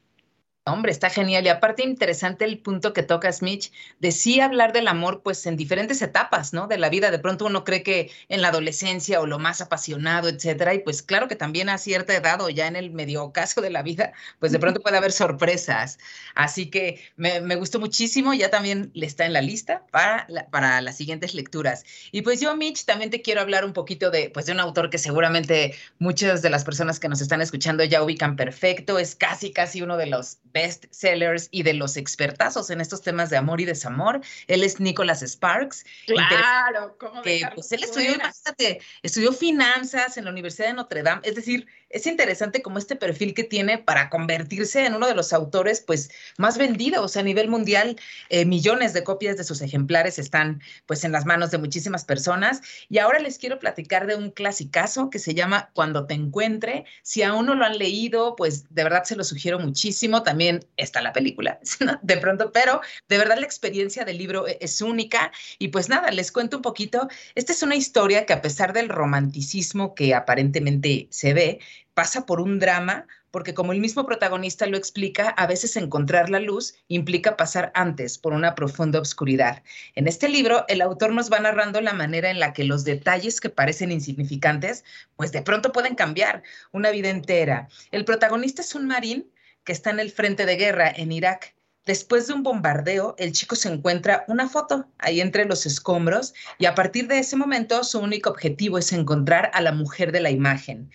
Hombre, 0.67 0.93
está 0.93 1.11
genial. 1.11 1.45
Y 1.45 1.51
aparte 1.51 1.83
interesante 1.85 2.47
el 2.47 2.59
punto 2.59 2.95
que 2.95 3.03
toca 3.03 3.31
Smith 3.31 3.67
de 4.01 4.13
sí 4.13 4.41
hablar 4.41 4.73
del 4.73 4.89
amor, 4.89 5.21
pues 5.23 5.45
en 5.45 5.59
diferentes 5.59 6.01
etapas, 6.01 6.55
¿no? 6.55 6.69
De 6.69 6.79
la 6.79 6.89
vida. 6.89 7.11
De 7.11 7.19
pronto 7.19 7.45
uno 7.45 7.65
cree 7.65 7.83
que 7.83 8.11
en 8.31 8.41
la 8.41 8.49
adolescencia 8.49 9.21
o 9.21 9.27
lo 9.27 9.39
más 9.39 9.61
apasionado, 9.61 10.31
etcétera. 10.31 10.73
Y 10.73 10.79
pues 10.79 11.03
claro 11.03 11.29
que 11.29 11.37
también 11.37 11.69
a 11.69 11.77
cierta 11.77 12.15
edad 12.17 12.41
o 12.41 12.49
ya 12.49 12.67
en 12.67 12.77
el 12.77 12.93
medio 12.93 13.31
caso 13.31 13.61
de 13.61 13.69
la 13.69 13.83
vida, 13.83 14.15
pues 14.39 14.53
de 14.53 14.59
pronto 14.59 14.81
puede 14.81 14.97
haber 14.97 15.13
sorpresas. 15.13 15.99
Así 16.35 16.71
que 16.71 16.99
me, 17.17 17.57
gustó 17.57 17.79
muchísimo. 17.79 18.33
Ya 18.33 18.49
también 18.49 18.91
le 18.95 19.05
está 19.05 19.27
en 19.27 19.35
la 19.35 19.43
lista 19.43 19.85
para, 19.91 20.27
para 20.51 20.81
las 20.81 20.97
siguientes 20.97 21.35
lecturas. 21.35 21.85
Y 22.11 22.23
pues 22.23 22.41
yo, 22.41 22.57
Mitch, 22.57 22.87
también 22.87 23.11
te 23.11 23.21
quiero 23.21 23.43
hablar 23.43 23.67
un 23.67 23.75
poquito 23.75 24.11
de, 24.11 24.31
pues 24.31 24.47
de 24.47 24.53
un 24.53 24.61
autor 24.61 24.89
que 24.89 24.97
seguramente 24.97 25.75
muchas 25.99 26.41
de 26.41 26.49
las 26.49 26.65
personas 26.65 26.99
que 26.99 27.11
nos 27.11 27.21
están 27.21 27.43
escuchando 27.43 27.85
ya 27.85 28.03
ubican 28.03 28.35
perfecto. 28.35 28.99
Es 28.99 29.15
casi, 29.15 29.53
casi 29.53 29.83
uno 29.83 29.99
de 29.99 30.07
los 30.07 30.39
best 30.55 30.87
sellers 30.91 31.49
y 31.51 31.65
de 31.65 31.75
los 31.75 31.99
expertazos 31.99 32.71
en 32.71 32.81
estos 32.81 33.03
temas 33.03 33.29
de 33.29 33.37
amor 33.37 33.61
y 33.61 33.67
desamor. 33.67 34.23
Él 34.47 34.63
es 34.63 34.81
Nicholas 34.81 35.21
Sparks. 35.23 35.85
Claro, 36.07 36.97
¿cómo 36.99 37.21
que, 37.21 37.43
pues 37.55 37.71
él 37.73 37.85
estudió, 37.85 38.15
imagínate, 38.15 38.81
estudió 39.03 39.33
finanzas 39.33 40.17
en 40.17 40.25
la 40.25 40.31
Universidad 40.31 40.69
de 40.69 40.75
Notre 40.75 41.03
Dame, 41.03 41.21
es 41.25 41.35
decir, 41.35 41.67
es 41.95 42.09
interesante 42.09 42.61
como 42.61 42.79
este 42.79 42.97
perfil 42.97 43.35
que 43.35 43.45
tiene 43.45 43.79
para 43.79 44.11
convertirse 44.11 44.85
en 44.85 44.95
uno 44.95 45.07
de 45.07 45.15
los 45.15 45.33
autores 45.33 45.81
pues 45.81 46.11
más 46.39 46.59
vendidos 46.59 47.17
a 47.17 47.23
nivel 47.23 47.49
mundial. 47.49 47.97
Eh, 48.31 48.45
millones 48.45 48.93
de 48.93 49.05
copias 49.05 49.37
de 49.37 49.45
sus 49.45 49.63
ejemplares 49.63 50.19
están 50.19 50.61
pues 50.87 51.05
en 51.05 51.13
las 51.13 51.25
manos 51.25 51.53
de 51.53 51.59
muchísimas 51.59 52.05
personas. 52.05 52.63
Y 52.89 52.99
ahora 52.99 53.21
les 53.21 53.39
quiero 53.39 53.61
platicar 53.61 54.09
de 54.09 54.17
un 54.17 54.33
clasicazo 54.33 55.09
que 55.09 55.21
se 55.21 55.35
llama 55.35 55.71
Cuando 55.73 56.07
te 56.07 56.15
encuentre. 56.15 56.85
Si 57.03 57.23
aún 57.23 57.47
no 57.47 57.55
lo 57.55 57.65
han 57.65 57.79
leído, 57.79 58.35
pues 58.35 58.75
de 58.75 58.83
verdad 58.83 59.05
se 59.05 59.15
lo 59.15 59.23
sugiero 59.23 59.61
muchísimo. 59.61 60.25
También 60.25 60.67
está 60.77 61.01
la 61.01 61.13
película, 61.13 61.61
de 62.03 62.17
pronto, 62.17 62.51
pero 62.51 62.81
de 63.09 63.19
verdad 63.19 63.39
la 63.39 63.47
experiencia 63.47 64.05
del 64.05 64.19
libro 64.19 64.49
e-, 64.49 64.59
es 64.61 64.81
única. 64.81 65.31
Y 65.61 65.69
pues 65.69 65.89
nada, 65.89 66.11
les 66.11 66.33
cuento 66.33 66.57
un 66.57 66.63
poquito. 66.63 67.07
Esta 67.37 67.53
es 67.53 67.63
una 67.63 67.77
historia 67.77 68.27
que 68.27 68.33
a 68.33 68.43
pesar 68.43 68.73
del 68.73 68.89
romanticismo 68.89 69.95
que 69.95 70.13
aparentemente 70.13 71.07
se 71.11 71.35
ve, 71.35 71.61
pasa 71.95 72.27
por 72.27 72.41
un 72.41 72.59
drama, 72.59 73.07
porque 73.31 73.55
como 73.55 73.73
el 73.73 73.81
mismo 73.81 74.07
protagonista 74.07 74.67
lo 74.67 74.77
explica, 74.77 75.29
a 75.31 75.47
veces 75.47 75.77
encontrar 75.77 76.29
la 76.29 76.41
luz 76.41 76.75
implica 76.89 77.37
pasar 77.37 77.73
antes 77.75 78.19
por 78.19 78.33
una 78.33 78.55
profunda 78.55 79.01
oscuridad. 79.01 79.63
En 79.95 80.07
este 80.07 80.29
libro, 80.29 80.65
el 80.69 80.81
autor 80.83 81.13
nos 81.13 81.33
va 81.33 81.41
narrando 81.41 81.81
la 81.81 81.93
manera 81.93 82.31
en 82.31 82.41
la 82.41 82.53
que 82.53 82.65
los 82.65 82.85
detalles 82.85 83.41
que 83.41 83.51
parecen 83.51 83.93
insignificantes, 83.93 84.85
pues 85.17 85.33
de 85.33 85.43
pronto 85.43 85.73
pueden 85.73 85.95
cambiar 85.95 86.43
una 86.73 86.91
vida 86.91 87.11
entera. 87.11 87.69
El 87.91 88.05
protagonista 88.05 88.63
es 88.63 88.75
un 88.75 88.87
marín 88.87 89.31
que 89.65 89.73
está 89.73 89.91
en 89.91 90.01
el 90.01 90.11
frente 90.11 90.47
de 90.47 90.57
guerra 90.57 90.93
en 90.95 91.11
Irak. 91.11 91.55
Después 91.87 92.27
de 92.27 92.33
un 92.33 92.43
bombardeo, 92.43 93.15
el 93.19 93.33
chico 93.33 93.57
se 93.57 93.69
encuentra 93.69 94.25
una 94.27 94.49
foto 94.49 94.87
ahí 94.99 95.21
entre 95.21 95.45
los 95.45 95.67
escombros 95.67 96.33
y 96.59 96.65
a 96.65 96.75
partir 96.75 97.09
de 97.09 97.19
ese 97.19 97.37
momento 97.37 97.85
su 97.85 97.99
único 97.99 98.31
objetivo 98.31 98.79
es 98.79 98.93
encontrar 98.93 99.51
a 99.53 99.61
la 99.61 99.73
mujer 99.73 100.11
de 100.11 100.21
la 100.21 100.31
imagen 100.31 100.91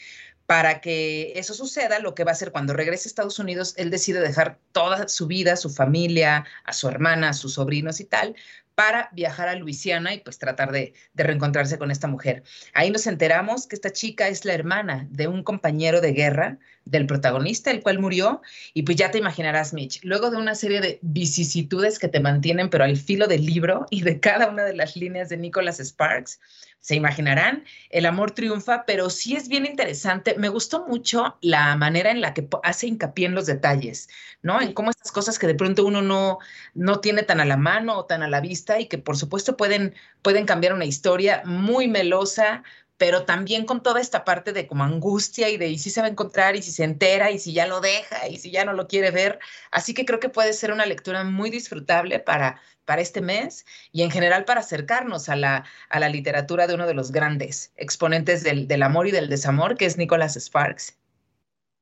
para 0.50 0.82
que 0.82 1.34
eso 1.36 1.54
suceda, 1.54 2.00
lo 2.00 2.16
que 2.16 2.24
va 2.24 2.32
a 2.32 2.34
hacer 2.34 2.52
cuando 2.52 2.74
regrese 2.74 3.08
a 3.08 3.12
Estados 3.12 3.38
Unidos, 3.38 3.76
él 3.78 3.92
decide 3.92 4.20
dejar 4.20 4.58
toda 4.72 5.08
su 5.08 5.28
vida, 5.28 5.56
su 5.56 5.70
familia, 5.70 6.44
a 6.64 6.74
su 6.74 6.88
hermana, 6.88 7.30
a 7.30 7.34
sus 7.34 7.54
sobrinos 7.54 8.00
y 8.00 8.06
tal, 8.06 8.36
para 8.80 9.10
viajar 9.12 9.50
a 9.50 9.56
Luisiana 9.56 10.14
y 10.14 10.22
pues 10.22 10.40
tratar 10.40 10.72
de, 10.72 10.94
de, 11.14 11.24
reencontrarse 11.26 11.78
con 11.78 11.92
esta 11.92 12.08
mujer. 12.08 12.44
Ahí 12.74 12.92
nos 12.92 13.08
enteramos 13.08 13.68
que 13.68 13.76
esta 13.76 13.92
chica 13.92 14.30
es 14.30 14.46
la 14.46 14.54
hermana 14.54 15.06
de 15.12 15.28
un 15.28 15.44
compañero 15.44 16.00
de 16.00 16.14
guerra 16.14 16.60
del 16.86 17.06
protagonista, 17.06 17.72
el 17.72 17.82
cual 17.82 18.00
murió, 18.00 18.42
y 18.74 18.84
pues 18.84 18.96
ya 18.96 19.12
te 19.12 19.18
imaginarás, 19.18 19.74
Mitch, 19.74 20.00
luego 20.04 20.32
de 20.32 20.38
una 20.38 20.56
serie 20.56 20.80
de 20.80 21.00
vicisitudes 21.02 22.00
que 22.00 22.08
te 22.08 22.22
mantienen, 22.22 22.70
pero 22.70 22.86
al 22.86 22.96
filo 22.96 23.28
del 23.28 23.46
libro 23.46 23.86
y 23.90 24.02
de 24.02 24.22
cada 24.22 24.48
una 24.48 24.64
de 24.64 24.76
las 24.76 24.96
líneas 24.96 25.28
de 25.28 25.36
Nicholas 25.36 25.80
Sparks, 25.80 26.40
se 26.80 26.96
imaginarán, 26.96 27.66
el 27.90 28.06
amor 28.06 28.32
triunfa, 28.32 28.86
pero 28.86 29.10
sí 29.10 29.36
es 29.36 29.50
bien 29.50 29.66
interesante. 29.66 30.36
Me 30.38 30.48
gustó 30.48 30.88
mucho 30.88 31.38
la 31.42 31.76
manera 31.76 32.10
en 32.10 32.22
la 32.22 32.34
que 32.34 32.48
hace 32.64 32.88
hincapié 32.88 33.26
en 33.26 33.36
los 33.36 33.48
detalles, 33.48 34.08
¿no? 34.42 34.62
En 34.62 34.72
cómo 34.72 34.90
estas 34.90 35.12
cosas 35.12 35.38
que 35.38 35.48
de 35.48 35.56
pronto 35.56 35.86
uno 35.86 36.02
no, 36.02 36.40
no 36.74 37.02
tiene 37.02 37.24
tan 37.24 37.42
a 37.42 37.46
la 37.46 37.58
mano 37.58 37.98
o 37.98 38.06
tan 38.06 38.24
a 38.24 38.30
la 38.30 38.40
vista 38.40 38.69
y 38.78 38.88
que 38.88 38.98
por 38.98 39.18
supuesto 39.18 39.56
pueden, 39.56 39.96
pueden 40.22 40.46
cambiar 40.46 40.74
una 40.74 40.86
historia 40.86 41.42
muy 41.46 41.88
melosa, 41.88 42.64
pero 43.00 43.24
también 43.24 43.66
con 43.66 43.82
toda 43.82 44.02
esta 44.02 44.26
parte 44.26 44.52
de 44.52 44.68
como 44.68 44.84
angustia 44.84 45.50
y 45.50 45.56
de 45.56 45.70
y 45.70 45.80
si 45.80 45.90
se 45.90 46.02
va 46.02 46.08
a 46.08 46.10
encontrar 46.10 46.58
y 46.58 46.62
si 46.62 46.72
se 46.72 46.84
entera 46.84 47.32
y 47.32 47.40
si 47.40 47.54
ya 47.54 47.66
lo 47.66 47.80
deja 47.80 48.28
y 48.28 48.38
si 48.38 48.52
ya 48.52 48.66
no 48.66 48.74
lo 48.74 48.88
quiere 48.90 49.10
ver. 49.10 49.40
Así 49.72 49.94
que 49.94 50.06
creo 50.06 50.20
que 50.20 50.28
puede 50.30 50.52
ser 50.52 50.74
una 50.74 50.86
lectura 50.86 51.24
muy 51.24 51.50
disfrutable 51.50 52.20
para, 52.20 52.62
para 52.84 53.02
este 53.02 53.22
mes 53.22 53.66
y 53.94 54.04
en 54.04 54.12
general 54.12 54.44
para 54.44 54.60
acercarnos 54.60 55.30
a 55.30 55.38
la, 55.38 55.64
a 55.90 56.00
la 56.02 56.10
literatura 56.10 56.68
de 56.68 56.76
uno 56.76 56.88
de 56.88 56.94
los 56.94 57.12
grandes 57.14 57.72
exponentes 57.78 58.44
del, 58.44 58.68
del 58.68 58.84
amor 58.84 59.08
y 59.08 59.12
del 59.12 59.30
desamor, 59.30 59.78
que 59.78 59.86
es 59.86 59.98
Nicholas 59.98 60.36
Sparks. 60.36 60.99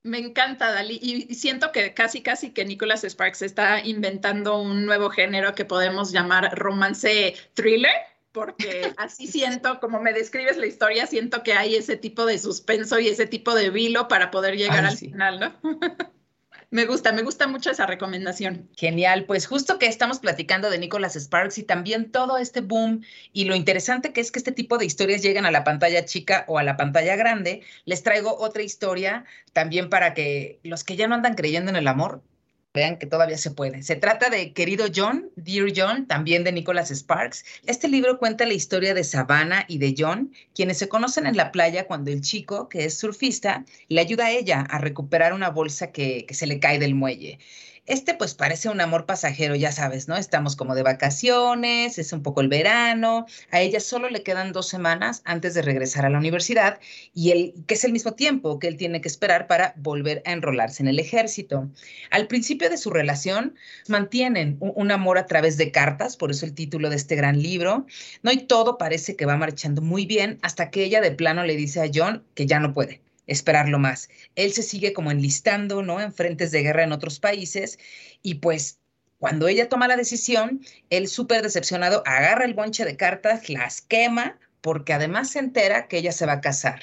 Me 0.03 0.19
encanta, 0.19 0.71
Dali, 0.71 0.99
y 1.01 1.33
siento 1.35 1.71
que 1.71 1.93
casi, 1.93 2.21
casi 2.21 2.51
que 2.51 2.63
Nicholas 2.65 3.03
Sparks 3.03 3.41
está 3.41 3.81
inventando 3.83 4.61
un 4.61 4.85
nuevo 4.85 5.09
género 5.09 5.53
que 5.53 5.65
podemos 5.65 6.11
llamar 6.11 6.57
romance 6.57 7.35
thriller 7.53 7.91
porque 8.31 8.93
así 8.97 9.27
siento, 9.27 9.79
como 9.79 9.99
me 9.99 10.13
describes 10.13 10.57
la 10.57 10.67
historia, 10.67 11.07
siento 11.07 11.41
que 11.43 11.53
hay 11.53 11.75
ese 11.75 11.97
tipo 11.97 12.25
de 12.25 12.37
suspenso 12.37 12.99
y 12.99 13.07
ese 13.07 13.25
tipo 13.25 13.55
de 13.55 13.71
vilo 13.71 14.07
para 14.07 14.29
poder 14.29 14.55
llegar 14.57 14.85
al 14.85 14.95
final, 14.97 15.39
¿no? 15.39 15.53
me 16.69 16.85
gusta, 16.85 17.13
me 17.13 17.23
gusta 17.23 17.47
mucho 17.47 17.71
esa 17.71 17.85
recomendación. 17.85 18.69
Genial, 18.75 19.25
pues 19.25 19.47
justo 19.47 19.79
que 19.79 19.87
estamos 19.87 20.19
platicando 20.19 20.69
de 20.69 20.77
Nicholas 20.77 21.15
Sparks 21.15 21.57
y 21.57 21.63
también 21.63 22.11
todo 22.11 22.37
este 22.37 22.61
boom 22.61 23.03
y 23.31 23.45
lo 23.45 23.55
interesante 23.55 24.11
que 24.11 24.21
es 24.21 24.31
que 24.31 24.39
este 24.39 24.51
tipo 24.51 24.77
de 24.77 24.85
historias 24.85 25.21
llegan 25.21 25.45
a 25.45 25.51
la 25.51 25.63
pantalla 25.63 26.05
chica 26.05 26.43
o 26.47 26.57
a 26.57 26.63
la 26.63 26.75
pantalla 26.75 27.15
grande, 27.15 27.61
les 27.85 28.03
traigo 28.03 28.37
otra 28.37 28.63
historia 28.63 29.25
también 29.53 29.89
para 29.89 30.13
que 30.13 30.59
los 30.63 30.83
que 30.83 30.97
ya 30.97 31.07
no 31.07 31.15
andan 31.15 31.35
creyendo 31.35 31.69
en 31.69 31.77
el 31.77 31.87
amor 31.87 32.21
vean 32.77 32.97
que 32.97 33.07
todavía 33.07 33.37
se 33.37 33.51
puede. 33.51 33.81
Se 33.81 33.95
trata 33.95 34.29
de 34.29 34.53
Querido 34.53 34.85
John, 34.95 35.29
Dear 35.35 35.73
John, 35.75 36.07
también 36.07 36.43
de 36.43 36.51
Nicholas 36.51 36.91
Sparks. 36.91 37.43
Este 37.65 37.87
libro 37.87 38.19
cuenta 38.19 38.45
la 38.45 38.53
historia 38.53 38.93
de 38.93 39.03
Savannah 39.03 39.65
y 39.67 39.79
de 39.79 39.95
John, 39.97 40.31
quienes 40.53 40.77
se 40.77 40.87
conocen 40.87 41.25
en 41.25 41.35
la 41.35 41.51
playa 41.51 41.87
cuando 41.87 42.11
el 42.11 42.21
chico, 42.21 42.69
que 42.69 42.85
es 42.85 42.97
surfista, 42.97 43.65
le 43.89 43.99
ayuda 43.99 44.27
a 44.27 44.31
ella 44.31 44.61
a 44.61 44.77
recuperar 44.77 45.33
una 45.33 45.49
bolsa 45.49 45.91
que, 45.91 46.25
que 46.27 46.35
se 46.35 46.45
le 46.45 46.59
cae 46.59 46.77
del 46.77 46.93
muelle. 46.93 47.39
Este 47.87 48.13
pues 48.13 48.33
parece 48.33 48.67
un 48.67 48.81
amor 48.81 49.05
pasajero, 49.05 49.55
ya 49.55 49.71
sabes, 49.71 50.09
¿no? 50.09 50.17
Estamos 50.17 50.57
como 50.57 50.75
de 50.75 50.83
vacaciones, 50.83 51.97
es 51.97 52.11
un 52.11 52.21
poco 52.21 52.41
el 52.41 52.49
verano, 52.49 53.25
a 53.49 53.61
ella 53.61 53.79
solo 53.79 54.09
le 54.09 54.23
quedan 54.23 54.51
dos 54.51 54.67
semanas 54.67 55.21
antes 55.23 55.53
de 55.53 55.61
regresar 55.61 56.05
a 56.05 56.09
la 56.09 56.17
universidad 56.17 56.79
y 57.13 57.31
él, 57.31 57.53
que 57.65 57.75
es 57.75 57.85
el 57.85 57.93
mismo 57.93 58.11
tiempo 58.11 58.59
que 58.59 58.67
él 58.67 58.75
tiene 58.75 58.99
que 58.99 59.07
esperar 59.07 59.47
para 59.47 59.73
volver 59.77 60.21
a 60.25 60.33
enrolarse 60.33 60.83
en 60.83 60.89
el 60.89 60.99
ejército. 60.99 61.69
Al 62.11 62.27
principio 62.27 62.69
de 62.69 62.77
su 62.77 62.89
relación 62.89 63.55
mantienen 63.87 64.57
un, 64.59 64.73
un 64.75 64.91
amor 64.91 65.17
a 65.17 65.25
través 65.25 65.55
de 65.55 65.71
cartas, 65.71 66.17
por 66.17 66.31
eso 66.31 66.45
el 66.45 66.53
título 66.53 66.89
de 66.89 66.97
este 66.97 67.15
gran 67.15 67.41
libro, 67.41 67.85
¿no? 68.21 68.33
Y 68.33 68.37
todo 68.39 68.77
parece 68.77 69.15
que 69.15 69.25
va 69.25 69.37
marchando 69.37 69.81
muy 69.81 70.05
bien 70.05 70.39
hasta 70.41 70.71
que 70.71 70.83
ella 70.83 70.99
de 70.99 71.11
plano 71.11 71.45
le 71.45 71.55
dice 71.55 71.81
a 71.81 71.89
John 71.93 72.25
que 72.35 72.47
ya 72.47 72.59
no 72.59 72.73
puede 72.73 73.06
esperarlo 73.27 73.79
más. 73.79 74.09
Él 74.35 74.53
se 74.53 74.63
sigue 74.63 74.93
como 74.93 75.11
enlistando, 75.11 75.83
¿no? 75.83 76.01
En 76.01 76.13
frentes 76.13 76.51
de 76.51 76.63
guerra 76.63 76.83
en 76.83 76.93
otros 76.93 77.19
países 77.19 77.77
y 78.21 78.35
pues 78.35 78.79
cuando 79.19 79.47
ella 79.47 79.69
toma 79.69 79.87
la 79.87 79.97
decisión, 79.97 80.61
él 80.89 81.07
súper 81.07 81.41
decepcionado 81.41 82.03
agarra 82.05 82.45
el 82.45 82.53
bonche 82.53 82.85
de 82.85 82.97
cartas, 82.97 83.49
las 83.49 83.81
quema 83.81 84.39
porque 84.61 84.93
además 84.93 85.31
se 85.31 85.39
entera 85.39 85.87
que 85.87 85.97
ella 85.97 86.11
se 86.11 86.25
va 86.25 86.33
a 86.33 86.41
casar. 86.41 86.81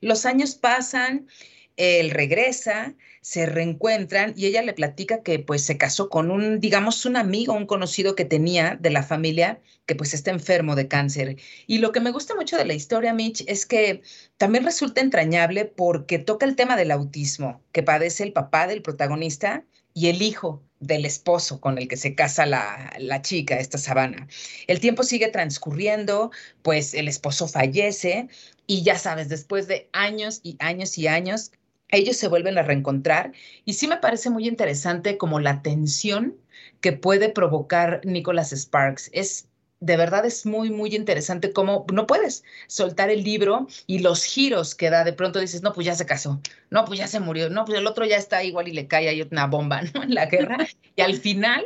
Los 0.00 0.26
años 0.26 0.54
pasan, 0.54 1.28
él 1.76 2.10
regresa, 2.10 2.94
se 3.20 3.46
reencuentran 3.46 4.32
y 4.36 4.46
ella 4.46 4.62
le 4.62 4.72
platica 4.72 5.22
que 5.22 5.38
pues 5.38 5.62
se 5.62 5.76
casó 5.76 6.08
con 6.08 6.30
un, 6.30 6.58
digamos, 6.60 7.04
un 7.04 7.16
amigo, 7.16 7.54
un 7.54 7.66
conocido 7.66 8.14
que 8.14 8.24
tenía 8.24 8.76
de 8.80 8.90
la 8.90 9.02
familia 9.02 9.60
que 9.86 9.94
pues 9.94 10.14
está 10.14 10.30
enfermo 10.30 10.74
de 10.74 10.88
cáncer. 10.88 11.36
Y 11.66 11.78
lo 11.78 11.92
que 11.92 12.00
me 12.00 12.12
gusta 12.12 12.34
mucho 12.34 12.56
de 12.56 12.64
la 12.64 12.74
historia, 12.74 13.12
Mitch, 13.12 13.44
es 13.46 13.66
que 13.66 14.02
también 14.38 14.64
resulta 14.64 15.00
entrañable 15.00 15.66
porque 15.66 16.18
toca 16.18 16.46
el 16.46 16.56
tema 16.56 16.76
del 16.76 16.90
autismo 16.90 17.62
que 17.72 17.82
padece 17.82 18.22
el 18.22 18.32
papá 18.32 18.66
del 18.66 18.82
protagonista 18.82 19.64
y 19.92 20.08
el 20.08 20.22
hijo 20.22 20.62
del 20.78 21.04
esposo 21.04 21.60
con 21.60 21.76
el 21.76 21.88
que 21.88 21.96
se 21.96 22.14
casa 22.14 22.46
la, 22.46 22.92
la, 22.98 23.20
chica, 23.20 23.58
esta 23.58 23.76
sabana. 23.76 24.28
El 24.66 24.80
tiempo 24.80 25.02
sigue 25.02 25.28
transcurriendo, 25.28 26.30
pues 26.62 26.94
el 26.94 27.06
esposo 27.06 27.48
fallece 27.48 28.28
y 28.66 28.82
ya 28.82 28.98
sabes, 28.98 29.28
después 29.28 29.66
de 29.66 29.90
años 29.92 30.40
y 30.42 30.56
años 30.58 30.96
y 30.96 31.06
años, 31.06 31.52
ellos 31.90 32.16
se 32.16 32.28
vuelven 32.28 32.58
a 32.58 32.62
reencontrar 32.62 33.32
y 33.64 33.74
sí 33.74 33.88
me 33.88 33.96
parece 33.96 34.30
muy 34.30 34.46
interesante 34.46 35.18
como 35.18 35.40
la 35.40 35.62
tensión 35.62 36.36
que 36.80 36.92
puede 36.92 37.28
provocar 37.28 38.00
Nicholas 38.04 38.52
Sparks. 38.52 39.10
Es 39.12 39.48
de 39.80 39.96
verdad 39.96 40.26
es 40.26 40.44
muy, 40.44 40.70
muy 40.70 40.94
interesante 40.94 41.52
cómo 41.52 41.86
no 41.92 42.06
puedes 42.06 42.44
soltar 42.66 43.08
el 43.10 43.24
libro 43.24 43.66
y 43.86 44.00
los 44.00 44.24
giros 44.24 44.74
que 44.74 44.90
da. 44.90 45.04
De 45.04 45.14
pronto 45.14 45.40
dices, 45.40 45.62
no, 45.62 45.72
pues 45.72 45.86
ya 45.86 45.94
se 45.94 46.06
casó, 46.06 46.40
no, 46.68 46.84
pues 46.84 46.98
ya 46.98 47.08
se 47.08 47.18
murió, 47.18 47.48
no, 47.48 47.64
pues 47.64 47.78
el 47.78 47.86
otro 47.86 48.04
ya 48.04 48.16
está 48.16 48.44
igual 48.44 48.68
y 48.68 48.72
le 48.72 48.86
cae 48.86 49.08
ahí 49.08 49.22
una 49.22 49.46
bomba, 49.46 49.82
¿no? 49.94 50.02
En 50.02 50.14
la 50.14 50.26
guerra. 50.26 50.58
y 50.96 51.00
al 51.00 51.14
final 51.14 51.64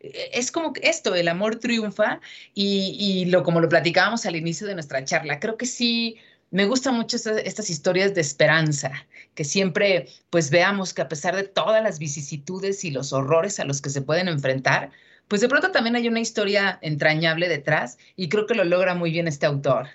eh, 0.00 0.30
es 0.32 0.52
como 0.52 0.72
esto, 0.80 1.14
el 1.16 1.26
amor 1.28 1.56
triunfa 1.56 2.20
y, 2.54 2.96
y, 2.98 3.24
lo 3.26 3.42
como 3.42 3.60
lo 3.60 3.68
platicábamos 3.68 4.26
al 4.26 4.36
inicio 4.36 4.66
de 4.68 4.74
nuestra 4.74 5.04
charla. 5.04 5.40
Creo 5.40 5.56
que 5.56 5.66
sí 5.66 6.16
me 6.50 6.66
gustan 6.66 6.94
mucho 6.94 7.16
estas, 7.16 7.70
historias 7.70 8.14
de 8.14 8.20
esperanza, 8.20 8.92
que 9.34 9.44
siempre 9.44 10.08
pues 10.30 10.50
veamos 10.50 10.94
que 10.94 11.02
a 11.02 11.08
pesar 11.08 11.34
de 11.36 11.44
todas 11.44 11.82
las 11.82 11.98
vicisitudes 11.98 12.84
y 12.84 12.90
los 12.90 13.12
horrores 13.12 13.58
a 13.60 13.64
los 13.64 13.82
que 13.82 13.90
se 13.90 14.02
pueden 14.02 14.28
enfrentar, 14.28 14.90
pues 15.28 15.40
de 15.40 15.48
pronto 15.48 15.72
también 15.72 15.96
hay 15.96 16.08
una 16.08 16.20
historia 16.20 16.78
entrañable 16.82 17.48
detrás 17.48 17.98
y 18.14 18.28
creo 18.28 18.46
que 18.46 18.54
lo 18.54 18.64
logra 18.64 18.94
muy 18.94 19.10
bien 19.10 19.28
este 19.28 19.46
autor. 19.46 19.88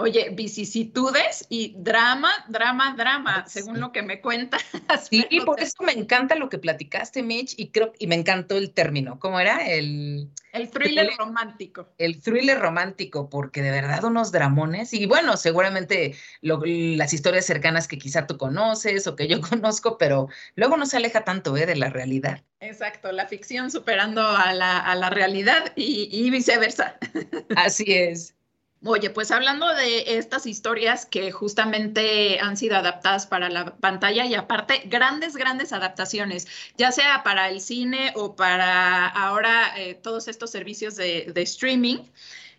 Oye, 0.00 0.30
vicisitudes 0.30 1.46
y 1.50 1.74
drama, 1.76 2.30
drama, 2.48 2.94
drama, 2.96 3.44
según 3.46 3.80
lo 3.80 3.92
que 3.92 4.02
me 4.02 4.20
cuentas. 4.20 4.62
Sí, 5.10 5.26
y 5.30 5.40
por 5.40 5.60
eso 5.60 5.82
me 5.82 5.92
encanta 5.92 6.34
lo 6.34 6.48
que 6.48 6.58
platicaste, 6.58 7.22
Mitch, 7.22 7.54
y 7.56 7.70
creo 7.70 7.92
y 7.98 8.06
me 8.06 8.14
encantó 8.14 8.56
el 8.56 8.72
término. 8.72 9.18
¿Cómo 9.18 9.40
era? 9.40 9.66
El, 9.66 10.30
el 10.52 10.70
thriller 10.70 11.10
romántico. 11.16 11.88
El 11.98 12.20
thriller 12.20 12.58
romántico, 12.58 13.28
porque 13.28 13.62
de 13.62 13.70
verdad 13.70 14.04
unos 14.04 14.32
dramones, 14.32 14.92
y 14.92 15.06
bueno, 15.06 15.36
seguramente 15.36 16.14
las 16.40 17.12
historias 17.12 17.46
cercanas 17.46 17.88
que 17.88 17.98
quizá 17.98 18.26
tú 18.26 18.36
conoces 18.36 19.06
o 19.06 19.16
que 19.16 19.28
yo 19.28 19.40
conozco, 19.48 19.98
pero 19.98 20.28
luego 20.54 20.76
no 20.76 20.86
se 20.86 20.96
aleja 20.96 21.24
tanto 21.24 21.56
¿eh? 21.56 21.66
de 21.66 21.76
la 21.76 21.90
realidad. 21.90 22.42
Exacto, 22.60 23.12
la 23.12 23.26
ficción 23.26 23.70
superando 23.70 24.22
a 24.22 24.52
la, 24.52 24.78
a 24.78 24.94
la 24.94 25.10
realidad 25.10 25.72
y, 25.76 26.08
y 26.10 26.30
viceversa. 26.30 26.98
Así 27.56 27.84
es. 27.88 28.34
Oye, 28.82 29.10
pues 29.10 29.30
hablando 29.30 29.68
de 29.74 30.16
estas 30.16 30.46
historias 30.46 31.04
que 31.04 31.30
justamente 31.32 32.40
han 32.40 32.56
sido 32.56 32.76
adaptadas 32.76 33.26
para 33.26 33.50
la 33.50 33.76
pantalla 33.76 34.24
y 34.24 34.34
aparte 34.34 34.82
grandes, 34.86 35.36
grandes 35.36 35.74
adaptaciones, 35.74 36.46
ya 36.78 36.90
sea 36.90 37.22
para 37.22 37.50
el 37.50 37.60
cine 37.60 38.12
o 38.16 38.36
para 38.36 39.06
ahora 39.06 39.74
eh, 39.76 39.94
todos 39.94 40.28
estos 40.28 40.50
servicios 40.50 40.96
de, 40.96 41.30
de 41.34 41.42
streaming 41.42 41.98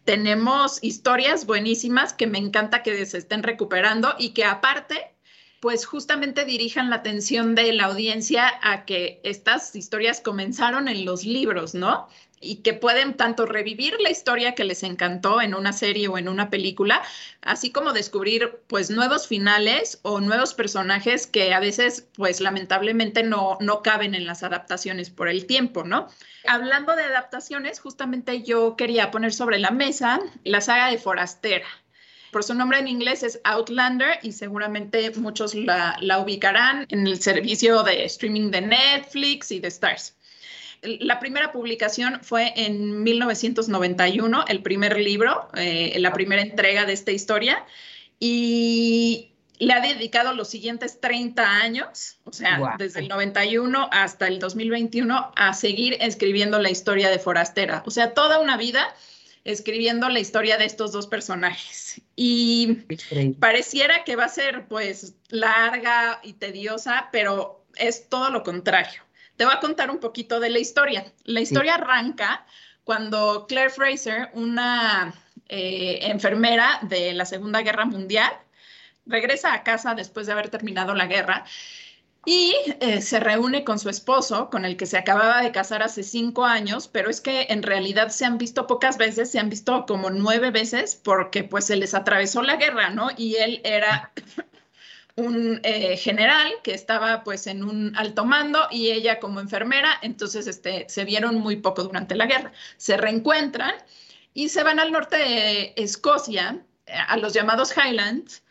tenemos 0.06 0.80
historias 0.84 1.46
buenísimas 1.46 2.13
que 2.13 2.28
me 2.28 2.38
encanta 2.38 2.84
que 2.84 3.06
se 3.06 3.18
estén 3.18 3.44
recuperando 3.44 4.16
y 4.18 4.30
que 4.30 4.46
aparte 4.46 5.16
pues 5.60 5.86
justamente 5.86 6.44
dirijan 6.44 6.90
la 6.90 6.98
atención 6.98 7.54
de 7.54 7.72
la 7.74 7.86
audiencia 7.86 8.51
a 8.63 8.84
que 8.86 9.22
estas 9.24 9.75
historias 9.75 10.20
comenzaron 10.20 10.88
en 10.88 11.06
los 11.06 11.24
libros, 11.24 11.75
¿no? 11.75 12.08
Y 12.42 12.58
que 12.58 12.74
pueden 12.74 13.16
tanto 13.16 13.46
revivir 13.46 13.96
la 14.02 14.10
historia 14.10 14.56
que 14.56 14.64
les 14.64 14.84
encantó 14.84 15.42
en 15.42 15.54
una 15.54 15.72
serie 15.74 16.08
o 16.08 16.18
en 16.18 16.28
una 16.28 16.50
película, 16.50 17.02
así 17.42 17.72
como 17.72 17.94
descubrir 17.94 18.60
pues 18.68 18.90
nuevos 18.90 19.28
finales 19.28 20.00
o 20.02 20.20
nuevos 20.20 20.54
personajes 20.54 21.28
que 21.28 21.54
a 21.54 21.60
veces 21.60 22.08
pues 22.16 22.42
lamentablemente 22.42 23.24
no, 23.24 23.58
no 23.62 23.84
caben 23.84 24.16
en 24.16 24.26
las 24.26 24.44
adaptaciones 24.44 25.10
por 25.12 25.30
el 25.30 25.46
tiempo, 25.46 25.84
¿no? 25.84 26.08
Hablando 26.48 26.96
de 26.96 27.04
adaptaciones, 27.04 27.80
justamente 27.80 28.42
yo 28.42 28.76
quería 28.76 29.12
poner 29.12 29.34
sobre 29.34 29.60
la 29.60 29.72
mesa 29.72 30.20
la 30.44 30.62
saga 30.62 30.90
de 30.90 30.98
Forastera. 30.98 31.68
Por 32.32 32.46
su 32.46 32.54
nombre 32.54 32.80
en 32.80 32.88
inglés 32.88 33.24
es 33.24 33.42
Outlander 33.44 34.18
y 34.22 34.32
seguramente 34.32 35.12
muchos 35.18 35.54
la, 35.54 35.98
ubicarán 36.24 36.86
en 36.90 37.06
el 37.06 37.22
servicio 37.22 37.84
de 37.84 38.06
streaming 38.06 38.52
de 38.52 38.62
Netflix 38.62 39.52
y 39.52 39.60
de 39.60 39.68
Stars. 39.68 40.16
La 40.82 41.20
primera 41.20 41.52
publicación 41.52 42.20
fue 42.24 42.54
en 42.56 43.04
1991, 43.04 44.46
el 44.48 44.64
primer 44.64 45.00
libro, 45.00 45.50
eh, 45.56 45.96
la 46.00 46.12
primera 46.12 46.42
entrega 46.42 46.86
de 46.86 46.94
esta 46.94 47.12
historia, 47.12 47.64
y 48.20 49.32
le 49.60 49.74
ha 49.74 49.80
dedicado 49.80 50.34
los 50.34 50.50
siguientes 50.50 51.00
30 51.00 51.48
años, 51.48 52.18
o 52.24 52.34
sea, 52.34 52.76
desde 52.80 53.02
el 53.02 53.10
91 53.10 53.90
hasta 53.92 54.28
el 54.28 54.40
2021, 54.40 55.32
a 55.36 55.54
seguir 55.54 55.98
escribiendo 56.00 56.58
la 56.58 56.72
historia 56.72 57.12
de 57.12 57.20
Forastera. 57.20 57.84
O 57.86 57.92
sea, 57.92 58.16
toda 58.16 58.40
una 58.40 58.58
vida 58.58 58.92
escribiendo 59.44 60.10
la 60.10 60.20
historia 60.20 60.58
de 60.58 60.66
estos 60.66 60.92
dos 60.92 61.06
personajes. 61.06 62.02
Y 62.16 62.80
pareciera 63.40 64.04
que 64.04 64.16
va 64.16 64.26
a 64.26 64.30
ser 64.30 64.68
pues 64.68 65.14
larga 65.30 66.20
y 66.24 66.34
tediosa, 66.34 67.10
pero 67.12 67.64
es 67.76 68.10
todo 68.10 68.32
lo 68.32 68.42
contrario. 68.42 69.04
Te 69.42 69.46
voy 69.46 69.56
a 69.56 69.60
contar 69.60 69.90
un 69.90 69.98
poquito 69.98 70.40
de 70.40 70.52
la 70.52 70.60
historia. 70.60 71.12
La 71.24 71.42
historia 71.42 71.74
arranca 71.74 72.46
cuando 72.84 73.48
Claire 73.48 73.72
Fraser, 73.72 74.30
una 74.34 75.16
eh, 75.50 75.98
enfermera 76.04 76.78
de 76.84 77.12
la 77.14 77.26
Segunda 77.26 77.64
Guerra 77.64 77.86
Mundial, 77.86 78.32
regresa 79.08 79.51
a 79.56 79.64
casa 79.64 79.96
después 79.96 80.27
de 80.27 80.34
haber 80.34 80.50
terminado 80.50 80.94
la 80.94 81.08
guerra 81.08 81.44
y 82.24 82.54
eh, 82.82 83.01
se 83.01 83.20
reúne 83.20 83.64
con 83.64 83.80
su 83.80 83.90
esposo, 83.90 84.51
con 84.51 84.64
el 84.64 84.77
que 84.77 84.86
se 84.86 85.00
acababa 85.00 85.42
de 85.42 85.51
casar 85.51 85.82
hace 85.82 86.04
cinco 86.04 86.46
años, 86.46 86.88
pero 86.88 87.10
es 87.10 87.20
que 87.20 87.48
en 87.50 87.64
realidad 87.64 88.10
se 88.10 88.25
han 88.25 88.38
visto 88.38 88.68
pocas 88.68 89.00
veces, 89.00 89.32
se 89.32 89.40
han 89.40 89.50
visto 89.50 89.88
como 89.88 90.12
nueve 90.12 90.51
veces 90.51 90.94
porque 90.96 91.44
pues 91.44 91.66
se 91.66 91.77
les 91.77 91.96
atravesó 91.96 92.44
la 92.44 92.58
guerra, 92.58 92.92
¿no? 92.92 93.10
Y 93.18 93.38
él 93.38 93.60
era 93.64 94.12
un 95.22 95.60
eh, 95.64 95.98
general 95.98 96.51
que 96.64 96.74
estaba 96.74 97.24
pues 97.24 97.48
en 97.48 97.64
un 97.64 97.96
alto 97.96 98.25
mando 98.25 98.68
y 98.72 98.92
ella 98.92 99.20
como 99.20 99.40
enfermera, 99.40 99.98
entonces 100.01 100.48
este, 100.48 100.86
se 100.90 101.05
vieron 101.05 101.36
muy 101.36 101.57
poco 101.57 101.84
durante 101.84 102.16
la 102.16 102.25
guerra. 102.25 102.51
Se 102.77 102.98
reencuentran 102.98 103.74
y 104.34 104.50
se 104.50 104.64
van 104.64 104.79
al 104.79 104.92
norte 104.92 105.18
de 105.18 105.74
Escocia, 105.77 106.64
eh, 106.86 106.94
a 107.07 107.18
los 107.18 107.34
llamados 107.34 107.74
Highlands, 107.75 108.44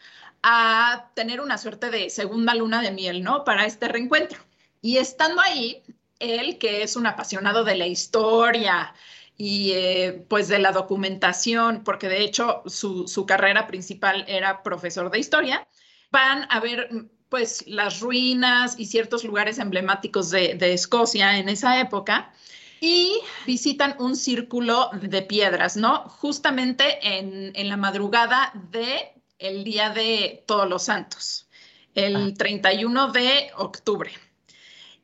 a 0.43 1.11
tener 1.15 1.41
una 1.41 1.59
suerte 1.59 1.91
de 1.91 2.11
segunda 2.11 2.55
luna 2.55 2.81
de 2.83 2.93
miel, 2.93 3.23
¿no? 3.23 3.45
Para 3.45 3.67
este 3.67 3.89
reencuentro. 3.89 4.39
Y 4.83 4.97
estando 4.97 5.43
ahí, 5.43 5.83
él, 6.19 6.59
que 6.59 6.83
es 6.83 6.97
un 6.97 7.07
apasionado 7.07 7.65
de 7.65 7.77
la 7.77 7.87
historia 7.87 8.95
y 9.37 9.73
eh, 9.73 10.27
pues 10.29 10.49
de 10.49 10.59
la 10.59 10.71
documentación, 10.71 11.83
porque 11.83 12.09
de 12.09 12.23
hecho 12.23 12.63
su, 12.67 13.25
carrera 13.27 13.67
principal 13.67 14.25
era 14.29 14.63
profesor 14.63 15.11
de 15.11 15.19
historia, 15.19 15.67
van 16.11 16.47
a 16.51 16.61
ver 16.61 16.89
pues 17.29 17.65
las 17.67 18.01
ruinas 18.01 18.79
y 18.79 18.87
ciertos 18.87 19.25
lugares 19.25 19.59
emblemáticos 19.59 20.31
de, 20.31 20.59
Escocia 20.73 21.39
en 21.39 21.49
esa 21.49 21.81
época 21.81 22.33
y 22.81 23.21
visitan 23.47 23.95
un 23.99 24.17
círculo 24.17 24.91
de 25.01 25.23
piedras, 25.23 25.77
¿no? 25.77 26.09
Justamente 26.09 26.99
en, 27.03 27.53
en 27.55 27.69
la 27.69 27.77
madrugada 27.77 28.53
de 28.71 29.13
el 29.39 29.65
día 29.65 29.91
de 29.91 30.45
Todos 30.47 30.69
los 30.69 30.85
Santos, 30.85 31.49
el 31.95 32.35
31 32.37 33.01
ah. 33.01 33.13
de 33.13 33.51
octubre. 33.57 34.11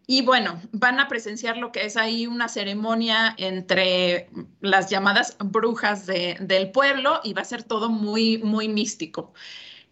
Y 0.08 0.22
bueno, 0.22 0.60
van 0.70 1.00
a 1.00 1.08
presenciar 1.08 1.56
lo 1.56 1.72
que 1.72 1.84
es 1.84 1.96
ahí 1.96 2.28
una 2.28 2.48
ceremonia 2.48 3.34
entre 3.38 4.28
las 4.60 4.88
llamadas 4.88 5.36
brujas 5.40 6.06
del 6.06 6.70
pueblo 6.70 7.20
y 7.24 7.32
va 7.32 7.42
a 7.42 7.44
ser 7.44 7.64
todo 7.64 7.88
muy, 7.88 8.38
muy 8.38 8.68
místico. 8.68 9.32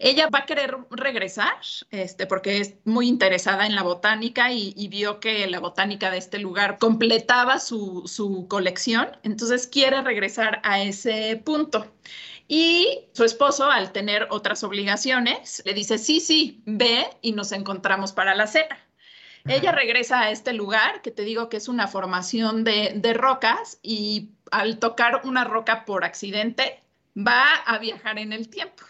Ella 0.05 0.29
va 0.29 0.41
a 0.41 0.45
querer 0.45 0.77
regresar, 0.91 1.57
este, 1.91 2.27
porque 2.27 2.59
es 2.59 2.75
muy 2.85 3.09
interesada 3.09 3.65
en 3.65 3.75
la 3.75 3.83
botánica 3.83 4.53
y, 4.53 4.87
vio 4.89 5.19
que 5.19 5.47
la 5.47 5.61
botánica 5.61 6.11
de 6.11 6.19
este 6.19 6.39
lugar 6.39 6.77
completaba 6.79 7.59
su, 7.59 8.03
su 8.05 8.47
colección, 8.47 9.17
entonces 9.23 9.67
quiere 9.67 10.03
regresar 10.03 10.61
a 10.63 10.83
ese 10.83 11.41
punto. 11.43 11.91
Y 12.49 13.07
su 13.15 13.25
esposo, 13.25 13.71
al 13.71 13.93
tener 13.93 14.29
otras 14.29 14.63
obligaciones, 14.63 15.63
le 15.65 15.73
dice, 15.73 15.97
sí, 15.97 16.21
sí, 16.21 16.61
ve 16.67 17.07
y 17.23 17.33
nos 17.33 17.53
encontramos 17.53 18.13
para 18.13 18.35
la 18.35 18.47
cena. 18.47 18.79
Ella 19.47 19.73
regresa 19.73 20.21
a 20.21 20.31
este 20.31 20.53
lugar, 20.53 21.01
que 21.01 21.13
te 21.13 21.23
digo 21.23 21.49
que 21.49 21.57
es 21.57 21.67
una 21.67 21.89
formación 21.89 22.63
de, 22.63 22.93
de 22.95 23.15
rocas, 23.15 23.79
y 23.83 24.33
al 24.51 24.79
tocar 24.79 25.23
una 25.25 25.45
roca 25.45 25.87
por 25.87 26.05
accidente, 26.05 26.83
va 27.17 27.55
a 27.65 27.79
viajar 27.79 28.19
en 28.19 28.35
el 28.35 28.51
tiempo. 28.51 28.85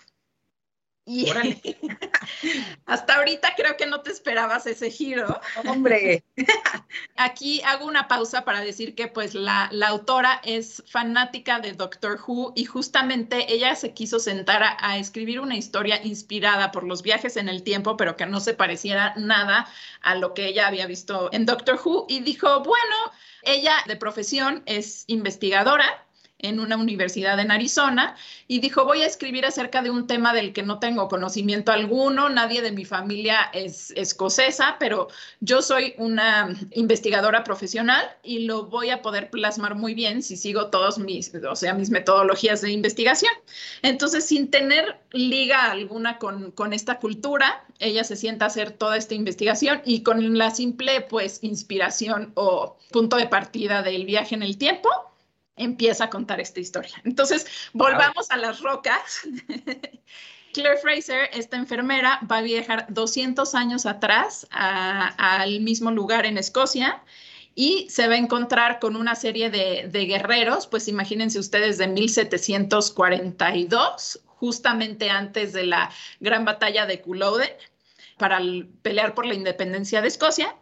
Y 1.06 1.30
hasta 2.86 3.16
ahorita 3.16 3.54
creo 3.56 3.76
que 3.76 3.84
no 3.84 4.00
te 4.00 4.10
esperabas 4.10 4.66
ese 4.66 4.90
giro. 4.90 5.38
Hombre. 5.66 6.24
Aquí 7.16 7.60
hago 7.62 7.84
una 7.84 8.08
pausa 8.08 8.44
para 8.44 8.60
decir 8.60 8.94
que 8.94 9.08
pues 9.08 9.34
la, 9.34 9.68
la, 9.70 9.88
autora 9.88 10.40
es 10.44 10.82
fanática 10.86 11.60
de 11.60 11.72
Doctor 11.72 12.18
Who 12.26 12.54
y 12.56 12.64
justamente 12.64 13.52
ella 13.52 13.74
se 13.76 13.92
quiso 13.92 14.18
sentar 14.18 14.62
a, 14.62 14.76
a, 14.80 14.96
escribir 14.96 15.40
una 15.40 15.56
historia 15.56 16.02
inspirada 16.02 16.72
por 16.72 16.84
los 16.84 17.02
viajes 17.02 17.36
en 17.36 17.50
el 17.50 17.62
tiempo, 17.62 17.98
pero 17.98 18.16
que 18.16 18.24
no 18.24 18.40
se 18.40 18.54
pareciera 18.54 19.12
nada 19.16 19.68
a 20.00 20.14
lo 20.14 20.32
que 20.32 20.46
ella 20.46 20.66
había 20.66 20.86
visto 20.86 21.28
en 21.32 21.44
Doctor 21.44 21.78
Who 21.84 22.06
y 22.08 22.20
dijo, 22.20 22.60
bueno, 22.60 22.96
ella 23.42 23.76
de 23.86 23.96
profesión 23.96 24.62
es 24.64 25.04
investigadora 25.06 26.04
en 26.38 26.60
una 26.60 26.76
universidad 26.76 27.38
en 27.40 27.50
Arizona 27.50 28.16
y 28.48 28.60
dijo, 28.60 28.84
voy 28.84 29.02
a 29.02 29.06
escribir 29.06 29.46
acerca 29.46 29.82
de 29.82 29.90
un 29.90 30.06
tema 30.06 30.34
del 30.34 30.52
que 30.52 30.62
no 30.62 30.78
tengo 30.78 31.08
conocimiento 31.08 31.72
alguno, 31.72 32.28
nadie 32.28 32.60
de 32.60 32.72
mi 32.72 32.84
familia 32.84 33.50
es 33.52 33.92
escocesa, 33.92 34.76
pero 34.78 35.08
yo 35.40 35.62
soy 35.62 35.94
una 35.96 36.54
investigadora 36.72 37.44
profesional 37.44 38.04
y 38.22 38.40
lo 38.40 38.66
voy 38.66 38.90
a 38.90 39.00
poder 39.00 39.30
plasmar 39.30 39.74
muy 39.74 39.94
bien 39.94 40.22
si 40.22 40.36
sigo 40.36 40.66
todos 40.66 40.98
mis, 40.98 41.32
o 41.34 41.56
sea, 41.56 41.72
mis 41.72 41.90
metodologías 41.90 42.60
de 42.60 42.72
investigación. 42.72 43.32
Entonces, 43.82 44.26
sin 44.26 44.50
tener 44.50 44.98
liga 45.12 45.70
alguna 45.70 46.18
con, 46.18 46.50
con 46.50 46.72
esta 46.72 46.98
cultura, 46.98 47.64
ella 47.78 48.04
se 48.04 48.16
sienta 48.16 48.44
a 48.44 48.48
hacer 48.48 48.70
toda 48.72 48.96
esta 48.96 49.14
investigación 49.14 49.80
y 49.84 50.02
con 50.02 50.36
la 50.36 50.50
simple, 50.50 51.00
pues, 51.02 51.38
inspiración 51.42 52.32
o 52.34 52.76
punto 52.90 53.16
de 53.16 53.26
partida 53.26 53.82
del 53.82 54.04
viaje 54.04 54.34
en 54.34 54.42
el 54.42 54.58
tiempo, 54.58 54.90
empieza 55.56 56.04
a 56.04 56.10
contar 56.10 56.40
esta 56.40 56.60
historia. 56.60 57.00
Entonces, 57.04 57.46
volvamos 57.72 58.30
a 58.30 58.36
las 58.36 58.60
rocas. 58.60 59.22
Claire 60.52 60.76
Fraser, 60.78 61.30
esta 61.32 61.56
enfermera, 61.56 62.20
va 62.30 62.36
a 62.38 62.42
viajar 62.42 62.86
200 62.88 63.54
años 63.54 63.86
atrás 63.86 64.46
al 64.50 65.60
mismo 65.60 65.90
lugar 65.90 66.26
en 66.26 66.38
Escocia 66.38 67.02
y 67.56 67.88
se 67.90 68.08
va 68.08 68.14
a 68.14 68.18
encontrar 68.18 68.78
con 68.78 68.94
una 68.96 69.16
serie 69.16 69.50
de, 69.50 69.88
de 69.88 70.06
guerreros, 70.06 70.68
pues 70.68 70.88
imagínense 70.88 71.38
ustedes 71.38 71.78
de 71.78 71.88
1742, 71.88 74.20
justamente 74.26 75.10
antes 75.10 75.52
de 75.52 75.66
la 75.66 75.90
gran 76.20 76.44
batalla 76.44 76.86
de 76.86 77.00
Culloden, 77.00 77.50
para 78.16 78.40
pelear 78.82 79.14
por 79.14 79.26
la 79.26 79.34
independencia 79.34 80.00
de 80.02 80.08
Escocia 80.08 80.54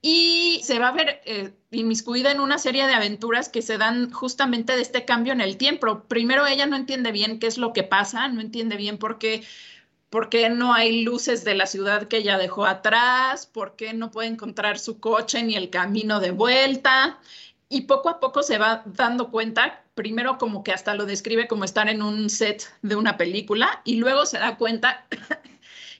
y 0.00 0.60
se 0.62 0.78
va 0.78 0.88
a 0.88 0.92
ver 0.92 1.20
eh, 1.24 1.52
inmiscuida 1.70 2.30
en 2.30 2.40
una 2.40 2.58
serie 2.58 2.86
de 2.86 2.94
aventuras 2.94 3.48
que 3.48 3.62
se 3.62 3.78
dan 3.78 4.10
justamente 4.12 4.76
de 4.76 4.82
este 4.82 5.04
cambio 5.04 5.32
en 5.32 5.40
el 5.40 5.56
tiempo. 5.56 6.04
Primero 6.04 6.46
ella 6.46 6.66
no 6.66 6.76
entiende 6.76 7.12
bien 7.12 7.38
qué 7.38 7.48
es 7.48 7.58
lo 7.58 7.72
que 7.72 7.82
pasa, 7.82 8.28
no 8.28 8.40
entiende 8.40 8.76
bien 8.76 8.98
por 8.98 9.18
qué, 9.18 9.42
por 10.10 10.28
qué 10.28 10.50
no 10.50 10.72
hay 10.72 11.02
luces 11.02 11.44
de 11.44 11.54
la 11.54 11.66
ciudad 11.66 12.06
que 12.06 12.18
ella 12.18 12.38
dejó 12.38 12.66
atrás, 12.66 13.46
por 13.46 13.74
qué 13.76 13.92
no 13.92 14.10
puede 14.10 14.28
encontrar 14.28 14.78
su 14.78 15.00
coche 15.00 15.42
ni 15.42 15.56
el 15.56 15.70
camino 15.70 16.20
de 16.20 16.30
vuelta. 16.30 17.18
Y 17.68 17.82
poco 17.82 18.08
a 18.08 18.20
poco 18.20 18.42
se 18.42 18.56
va 18.56 18.82
dando 18.86 19.30
cuenta, 19.30 19.84
primero 19.94 20.38
como 20.38 20.64
que 20.64 20.72
hasta 20.72 20.94
lo 20.94 21.04
describe 21.04 21.48
como 21.48 21.64
estar 21.64 21.88
en 21.88 22.02
un 22.02 22.30
set 22.30 22.62
de 22.82 22.96
una 22.96 23.18
película 23.18 23.82
y 23.84 23.96
luego 23.96 24.24
se 24.24 24.38
da 24.38 24.56
cuenta 24.56 25.06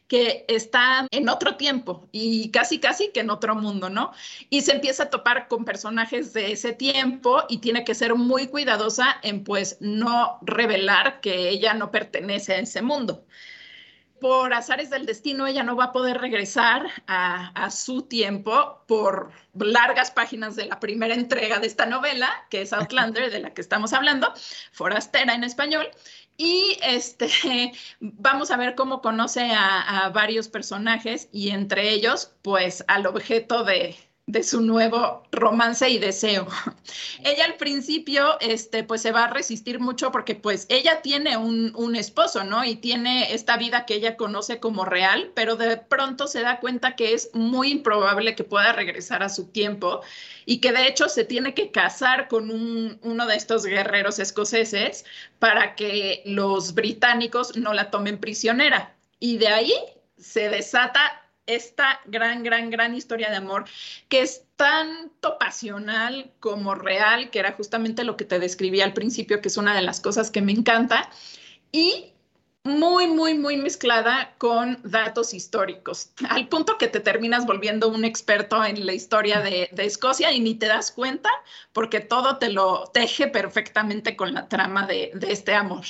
que 0.09 0.47
está 0.49 1.07
en 1.11 1.29
otro 1.29 1.57
tiempo 1.57 2.09
y 2.13 2.51
casi, 2.51 2.81
casi 2.81 3.11
que 3.11 3.21
en 3.21 3.31
otro 3.31 3.55
mundo, 3.55 3.91
¿no? 3.91 4.13
Y 4.49 4.63
se 4.63 4.73
empieza 4.73 5.05
a 5.05 5.11
topar 5.11 5.49
con 5.49 5.65
personajes 5.67 6.33
de 6.33 6.53
ese 6.53 6.73
tiempo 6.73 7.45
y 7.49 7.59
tiene 7.59 7.85
que 7.85 7.95
ser 7.95 8.15
muy 8.15 8.49
cuidadosa 8.49 9.19
en 9.23 9.45
pues 9.45 9.77
no 9.81 10.39
revelar 10.43 11.21
que 11.21 11.51
ella 11.51 11.75
no 11.75 11.91
pertenece 11.91 12.55
a 12.55 12.59
ese 12.59 12.81
mundo. 12.81 13.27
Por 14.19 14.53
azares 14.53 14.91
del 14.91 15.07
destino, 15.07 15.47
ella 15.47 15.63
no 15.63 15.77
va 15.77 15.85
a 15.85 15.93
poder 15.93 16.19
regresar 16.19 16.89
a, 17.07 17.51
a 17.51 17.71
su 17.71 18.03
tiempo 18.03 18.83
por 18.89 19.31
largas 19.55 20.11
páginas 20.11 20.57
de 20.57 20.67
la 20.67 20.81
primera 20.81 21.15
entrega 21.15 21.61
de 21.61 21.69
esta 21.69 21.87
novela, 21.87 22.29
que 22.51 22.63
es 22.63 22.73
Outlander, 22.73 23.31
de 23.31 23.39
la 23.39 23.55
que 23.55 23.61
estamos 23.61 23.93
hablando, 23.93 24.33
Forastera 24.73 25.35
en 25.35 25.45
español, 25.45 25.89
y 26.39 26.79
este, 26.83 27.29
vamos 28.01 28.51
a 28.51 28.57
ver 28.57 28.75
cómo 28.75 29.03
conoce 29.03 29.51
a, 29.53 30.11
varios 30.15 30.49
personajes 30.49 31.29
y 31.33 31.51
entre 31.51 31.91
ellos, 31.91 32.35
pues 32.43 32.85
al 32.89 33.07
objeto 33.07 33.65
de, 33.65 33.97
de 34.29 34.43
su 34.43 34.61
nuevo 34.61 35.23
romance 35.33 35.89
y 35.89 35.99
deseo. 35.99 36.47
ella 37.25 37.47
al 37.47 37.55
principio, 37.55 38.39
este, 38.41 38.85
pues 38.85 39.01
se 39.01 39.11
va 39.11 39.25
a 39.25 39.31
resistir 39.31 39.81
mucho 39.81 40.13
porque 40.13 40.35
pues 40.35 40.67
ella 40.69 41.01
tiene 41.01 41.39
un, 41.39 41.97
esposo, 41.97 42.45
¿no? 42.45 42.63
Y 42.63 42.77
tiene 42.77 43.33
esta 43.33 43.57
vida 43.57 43.87
que 43.87 43.95
ella 43.95 44.19
conoce 44.19 44.61
como 44.61 44.85
real, 44.85 45.33
pero 45.35 45.57
de 45.57 45.79
pronto 45.79 46.27
se 46.27 46.43
da 46.43 46.61
cuenta 46.61 46.95
que 46.95 47.15
es 47.15 47.31
muy 47.33 47.71
improbable 47.71 48.35
que 48.35 48.45
pueda 48.45 48.75
regresar 48.75 49.23
a 49.23 49.31
su 49.31 49.47
tiempo 49.47 50.03
y 50.45 50.61
que 50.61 50.73
de 50.73 50.87
hecho 50.87 51.09
se 51.09 51.25
tiene 51.25 51.55
que 51.55 51.71
casar 51.71 52.29
con 52.29 52.51
un, 52.51 52.99
uno 53.03 53.27
de 53.27 53.37
estos 53.37 53.65
guerreros 53.65 54.19
escoceses 54.19 55.07
para 55.39 55.75
que 55.75 56.23
los 56.27 56.75
británicos 56.75 57.57
no 57.57 57.73
la 57.73 57.91
tomen 57.91 58.19
prisionera. 58.19 58.95
Y 59.19 59.39
de 59.39 59.49
ahí 59.49 59.73
se 60.19 60.51
desata 60.51 61.28
esta 61.49 62.01
gran, 62.05 62.45
gran, 62.45 62.71
gran 62.71 62.95
historia 62.95 63.31
de 63.31 63.37
amor 63.37 63.65
que 64.09 64.21
es 64.21 64.45
tanto 64.57 65.39
pasional 65.39 66.31
como 66.39 66.75
real, 66.75 67.31
que 67.31 67.41
era 67.41 67.53
justamente 67.53 68.05
lo 68.05 68.17
que 68.17 68.25
te 68.25 68.39
describí 68.39 68.81
al 68.81 68.93
principio, 68.93 69.41
que 69.41 69.49
es 69.49 69.57
una 69.57 69.75
de 69.75 69.83
las 69.83 70.01
cosas 70.01 70.31
que 70.31 70.43
me 70.43 70.53
encanta, 70.53 71.11
y 71.73 72.13
muy, 72.65 73.07
muy, 73.07 73.35
muy 73.35 73.57
mezclada 73.57 74.35
con 74.37 74.79
datos 74.85 75.33
históricos, 75.33 76.11
al 76.29 76.49
punto 76.49 76.77
que 76.77 76.89
te 76.89 77.01
terminas 77.01 77.47
volviendo 77.47 77.89
un 77.89 78.05
experto 78.05 78.63
en 78.65 78.85
la 78.85 78.93
historia 78.93 79.41
de, 79.41 79.71
de 79.73 79.85
Escocia 79.85 80.33
y 80.33 80.41
ni 80.41 80.55
te 80.55 80.67
das 80.67 80.93
cuenta 80.93 81.31
porque 81.73 82.01
todo 82.01 82.37
te 82.39 82.51
lo 82.51 82.91
teje 82.93 83.29
perfectamente 83.29 84.17
con 84.17 84.35
la 84.35 84.49
trama 84.49 84.87
de, 84.87 85.13
de 85.15 85.33
este 85.33 85.55
amor. 85.55 85.85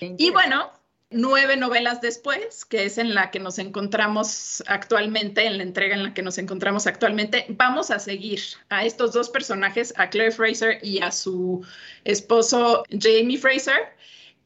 Y 0.00 0.30
bueno, 0.30 0.70
nueve 1.10 1.56
novelas 1.56 2.00
después, 2.00 2.64
que 2.64 2.84
es 2.84 2.98
en 2.98 3.14
la 3.14 3.30
que 3.30 3.38
nos 3.38 3.58
encontramos 3.58 4.62
actualmente, 4.66 5.46
en 5.46 5.58
la 5.58 5.62
entrega 5.62 5.94
en 5.94 6.02
la 6.02 6.14
que 6.14 6.22
nos 6.22 6.38
encontramos 6.38 6.86
actualmente, 6.86 7.46
vamos 7.50 7.90
a 7.90 7.98
seguir 7.98 8.40
a 8.68 8.84
estos 8.84 9.12
dos 9.12 9.30
personajes, 9.30 9.94
a 9.96 10.10
Claire 10.10 10.32
Fraser 10.32 10.78
y 10.82 11.00
a 11.02 11.12
su 11.12 11.64
esposo 12.04 12.84
Jamie 12.90 13.38
Fraser. 13.38 13.94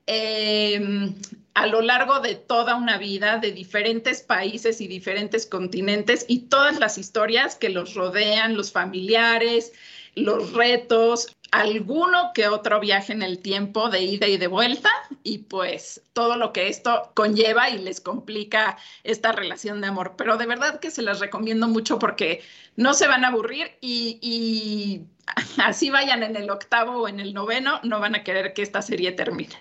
Eh, 0.07 1.13
a 1.55 1.67
lo 1.67 1.83
largo 1.83 2.21
de 2.21 2.37
toda 2.37 2.77
una 2.77 2.97
vida 2.97 3.39
de 3.39 3.53
diferentes 3.53 4.23
países 4.23 4.81
y 4.81 4.89
diferentes 4.89 5.47
continentes 5.47 6.25
y 6.29 6.49
todas 6.49 6.79
las 6.79 6.97
historias 6.97 7.57
que 7.57 7.69
los 7.69 7.95
rodean, 7.95 8.57
los 8.57 8.73
familiares, 8.73 9.73
los 10.15 10.53
retos, 10.53 11.37
alguno 11.51 12.31
que 12.35 12.49
otro 12.49 12.81
viaje 12.81 13.13
en 13.13 13.23
el 13.23 13.41
tiempo 13.41 13.91
de 13.91 14.03
ida 14.03 14.27
y 14.27 14.37
de 14.37 14.47
vuelta 14.47 14.91
y 15.23 15.39
pues 15.39 16.03
todo 16.13 16.37
lo 16.37 16.53
que 16.53 16.69
esto 16.69 17.13
conlleva 17.15 17.71
y 17.71 17.79
les 17.79 18.01
complica 18.01 18.79
esta 19.03 19.33
relación 19.33 19.81
de 19.81 19.89
amor. 19.89 20.15
Pero 20.17 20.37
de 20.37 20.47
verdad 20.47 20.81
que 20.81 20.91
se 20.91 21.03
las 21.03 21.21
recomiendo 21.21 21.69
mucho 21.69 21.99
porque 21.99 22.43
no 22.77 22.95
se 22.95 23.09
van 23.09 23.25
a 23.25 23.29
aburrir 23.29 23.77
y, 23.81 25.03
así 25.65 25.91
vayan 25.91 26.23
en 26.23 26.37
el 26.37 26.51
octavo 26.51 27.03
o 27.03 27.09
en 27.09 27.21
el 27.21 27.35
noveno, 27.35 27.81
no 27.83 28.01
van 28.01 28.15
a 28.15 28.25
querer 28.25 28.53
que 28.55 28.63
esta 28.63 28.83
serie 28.83 29.13
termine. 29.13 29.57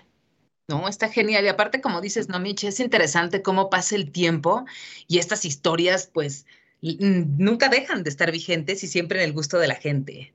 No, 0.68 0.86
está 0.86 1.08
genial. 1.08 1.44
Y 1.44 1.48
aparte, 1.48 1.80
como 1.80 2.00
dices, 2.00 2.28
no, 2.28 2.38
Miche, 2.38 2.68
es 2.68 2.78
interesante 2.78 3.42
cómo 3.42 3.70
pasa 3.70 3.96
el 3.96 4.12
tiempo 4.12 4.64
y 5.08 5.18
estas 5.18 5.44
historias, 5.44 6.08
pues, 6.12 6.46
nunca 6.80 7.68
dejan 7.68 8.04
de 8.04 8.10
estar 8.10 8.30
vigentes 8.30 8.84
y 8.84 8.86
siempre 8.86 9.18
en 9.18 9.24
el 9.24 9.32
gusto 9.32 9.58
de 9.58 9.66
la 9.66 9.74
gente. 9.74 10.32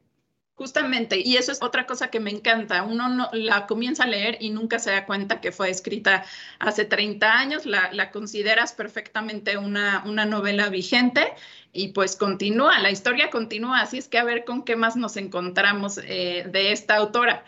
Justamente, 0.55 1.19
y 1.19 1.35
eso 1.35 1.51
es 1.51 1.61
otra 1.61 1.85
cosa 1.85 2.09
que 2.09 2.21
me 2.21 2.31
encanta. 2.31 2.83
Uno 2.83 3.09
no, 3.09 3.29
la 3.33 3.67
comienza 3.67 4.03
a 4.03 4.07
leer 4.07 4.37
y 4.39 4.51
nunca 4.51 4.79
se 4.79 4.89
da 4.89 5.05
cuenta 5.05 5.41
que 5.41 5.51
fue 5.51 5.69
escrita 5.69 6.23
hace 6.59 6.85
30 6.85 7.37
años, 7.37 7.65
la, 7.65 7.91
la 7.91 8.09
consideras 8.09 8.71
perfectamente 8.71 9.57
una, 9.57 10.03
una, 10.05 10.25
novela 10.25 10.69
vigente 10.69 11.33
y 11.73 11.89
pues 11.89 12.15
continúa, 12.15 12.79
la 12.79 12.89
historia 12.89 13.29
continúa, 13.31 13.81
así 13.81 13.97
es 13.97 14.07
que 14.07 14.17
a 14.17 14.23
ver 14.23 14.45
con 14.45 14.63
qué 14.63 14.77
más 14.77 14.95
nos 14.95 15.17
encontramos 15.17 15.97
eh, 15.97 16.45
de 16.49 16.71
esta 16.71 16.95
autora. 16.95 17.43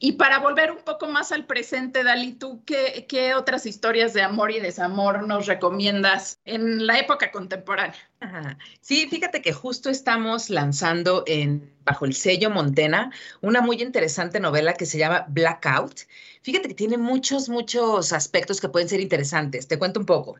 Y 0.00 0.12
para 0.12 0.38
volver 0.38 0.70
un 0.70 0.78
poco 0.78 1.08
más 1.08 1.32
al 1.32 1.44
presente, 1.44 2.04
Dali, 2.04 2.32
¿tú 2.32 2.62
qué, 2.64 3.06
qué, 3.08 3.34
otras 3.34 3.66
historias 3.66 4.14
de 4.14 4.22
amor 4.22 4.52
y 4.52 4.60
desamor 4.60 5.26
nos 5.26 5.46
recomiendas 5.46 6.38
en 6.44 6.86
la 6.86 7.00
época 7.00 7.32
contemporánea? 7.32 7.98
Ajá. 8.20 8.56
Sí, 8.80 9.08
fíjate 9.08 9.42
que 9.42 9.52
justo 9.52 9.90
estamos 9.90 10.50
lanzando 10.50 11.24
en 11.26 11.72
bajo 11.84 12.04
el 12.04 12.14
sello 12.14 12.48
Montena 12.50 13.10
una 13.40 13.60
muy 13.60 13.82
interesante 13.82 14.38
novela 14.38 14.74
que 14.74 14.86
se 14.86 14.98
llama 14.98 15.26
Blackout. 15.28 16.02
Fíjate 16.42 16.68
que 16.68 16.74
tiene 16.74 16.96
muchos, 16.96 17.48
muchos 17.48 18.12
aspectos 18.12 18.60
que 18.60 18.68
pueden 18.68 18.88
ser 18.88 19.00
interesantes. 19.00 19.66
Te 19.66 19.78
cuento 19.80 19.98
un 19.98 20.06
poco. 20.06 20.36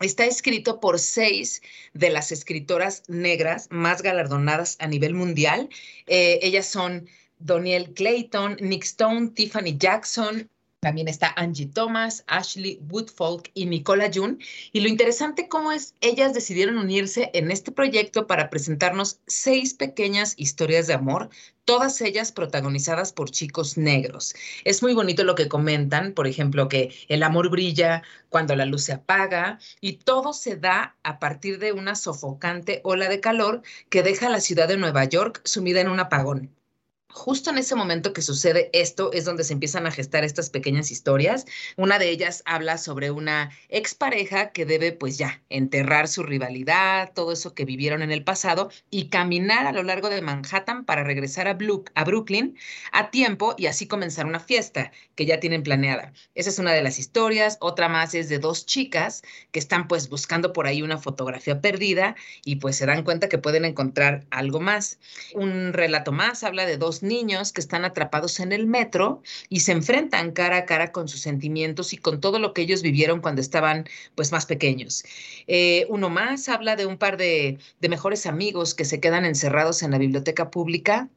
Está 0.00 0.24
escrito 0.24 0.80
por 0.80 0.98
seis 0.98 1.62
de 1.94 2.10
las 2.10 2.32
escritoras 2.32 3.02
negras 3.08 3.68
más 3.70 4.02
galardonadas 4.02 4.76
a 4.78 4.86
nivel 4.86 5.14
mundial. 5.14 5.68
Eh, 6.06 6.38
ellas 6.42 6.66
son 6.66 7.08
Doniel 7.38 7.92
Clayton, 7.94 8.56
Nick 8.60 8.84
Stone, 8.84 9.30
Tiffany 9.30 9.76
Jackson, 9.78 10.48
también 10.86 11.08
está 11.08 11.32
Angie 11.36 11.66
Thomas, 11.66 12.22
Ashley 12.28 12.78
Woodfolk 12.88 13.50
y 13.54 13.66
Nicola 13.66 14.08
June. 14.14 14.36
Y 14.72 14.80
lo 14.80 14.88
interesante 14.88 15.48
cómo 15.48 15.72
es, 15.72 15.94
ellas 16.00 16.32
decidieron 16.32 16.78
unirse 16.78 17.30
en 17.34 17.50
este 17.50 17.72
proyecto 17.72 18.28
para 18.28 18.50
presentarnos 18.50 19.18
seis 19.26 19.74
pequeñas 19.74 20.34
historias 20.36 20.86
de 20.86 20.94
amor, 20.94 21.30
todas 21.64 22.00
ellas 22.02 22.30
protagonizadas 22.30 23.12
por 23.12 23.32
chicos 23.32 23.76
negros. 23.76 24.34
Es 24.64 24.80
muy 24.80 24.94
bonito 24.94 25.24
lo 25.24 25.34
que 25.34 25.48
comentan, 25.48 26.12
por 26.12 26.28
ejemplo, 26.28 26.68
que 26.68 26.94
el 27.08 27.24
amor 27.24 27.50
brilla 27.50 28.04
cuando 28.28 28.54
la 28.54 28.64
luz 28.64 28.84
se 28.84 28.92
apaga 28.92 29.58
y 29.80 29.94
todo 29.94 30.34
se 30.34 30.56
da 30.56 30.96
a 31.02 31.18
partir 31.18 31.58
de 31.58 31.72
una 31.72 31.96
sofocante 31.96 32.80
ola 32.84 33.08
de 33.08 33.18
calor 33.18 33.62
que 33.88 34.04
deja 34.04 34.28
la 34.28 34.40
ciudad 34.40 34.68
de 34.68 34.76
Nueva 34.76 35.04
York 35.04 35.40
sumida 35.44 35.80
en 35.80 35.88
un 35.88 35.98
apagón 35.98 36.55
justo 37.16 37.48
en 37.48 37.56
ese 37.56 37.74
momento 37.74 38.12
que 38.12 38.20
sucede 38.20 38.68
esto 38.74 39.10
es 39.12 39.24
donde 39.24 39.42
se 39.42 39.54
empiezan 39.54 39.86
a 39.86 39.90
gestar 39.90 40.22
estas 40.22 40.50
pequeñas 40.50 40.90
historias. 40.90 41.46
Una 41.76 41.98
de 41.98 42.10
ellas 42.10 42.42
habla 42.44 42.76
sobre 42.76 43.10
una 43.10 43.50
expareja 43.70 44.50
que 44.50 44.66
debe 44.66 44.92
pues 44.92 45.16
ya 45.16 45.42
enterrar 45.48 46.08
su 46.08 46.22
rivalidad, 46.22 47.12
todo 47.14 47.32
eso 47.32 47.54
que 47.54 47.64
vivieron 47.64 48.02
en 48.02 48.12
el 48.12 48.22
pasado 48.22 48.70
y 48.90 49.08
caminar 49.08 49.66
a 49.66 49.72
lo 49.72 49.82
largo 49.82 50.10
de 50.10 50.20
Manhattan 50.20 50.84
para 50.84 51.04
regresar 51.04 51.48
a, 51.48 51.56
a 51.94 52.04
Brooklyn 52.04 52.56
a 52.92 53.10
tiempo 53.10 53.54
y 53.56 53.66
así 53.66 53.88
comenzar 53.88 54.26
una 54.26 54.38
fiesta 54.38 54.92
que 55.14 55.24
ya 55.24 55.40
tienen 55.40 55.62
planeada. 55.62 56.12
Esa 56.34 56.50
es 56.50 56.58
una 56.58 56.74
de 56.74 56.82
las 56.82 56.98
historias. 56.98 57.56
Otra 57.60 57.88
más 57.88 58.14
es 58.14 58.28
de 58.28 58.38
dos 58.38 58.66
chicas 58.66 59.22
que 59.52 59.58
están 59.58 59.88
pues 59.88 60.10
buscando 60.10 60.52
por 60.52 60.66
ahí 60.66 60.82
una 60.82 60.98
fotografía 60.98 61.62
perdida 61.62 62.14
y 62.44 62.56
pues 62.56 62.76
se 62.76 62.84
dan 62.84 63.04
cuenta 63.04 63.30
que 63.30 63.38
pueden 63.38 63.64
encontrar 63.64 64.26
algo 64.30 64.60
más. 64.60 64.98
Un 65.32 65.72
relato 65.72 66.12
más 66.12 66.44
habla 66.44 66.66
de 66.66 66.76
dos 66.76 67.02
niños 67.06 67.52
que 67.52 67.60
están 67.60 67.84
atrapados 67.84 68.40
en 68.40 68.52
el 68.52 68.66
metro 68.66 69.22
y 69.48 69.60
se 69.60 69.72
enfrentan 69.72 70.32
cara 70.32 70.58
a 70.58 70.64
cara 70.66 70.92
con 70.92 71.08
sus 71.08 71.20
sentimientos 71.20 71.92
y 71.92 71.98
con 71.98 72.20
todo 72.20 72.38
lo 72.38 72.52
que 72.52 72.62
ellos 72.62 72.82
vivieron 72.82 73.20
cuando 73.20 73.40
estaban 73.40 73.86
pues 74.14 74.32
más 74.32 74.46
pequeños. 74.46 75.04
Eh, 75.46 75.86
uno 75.88 76.10
más 76.10 76.48
habla 76.48 76.76
de 76.76 76.86
un 76.86 76.98
par 76.98 77.16
de, 77.16 77.58
de 77.80 77.88
mejores 77.88 78.26
amigos 78.26 78.74
que 78.74 78.84
se 78.84 79.00
quedan 79.00 79.24
encerrados 79.24 79.82
en 79.82 79.90
la 79.92 79.98
biblioteca 79.98 80.50
pública 80.50 81.08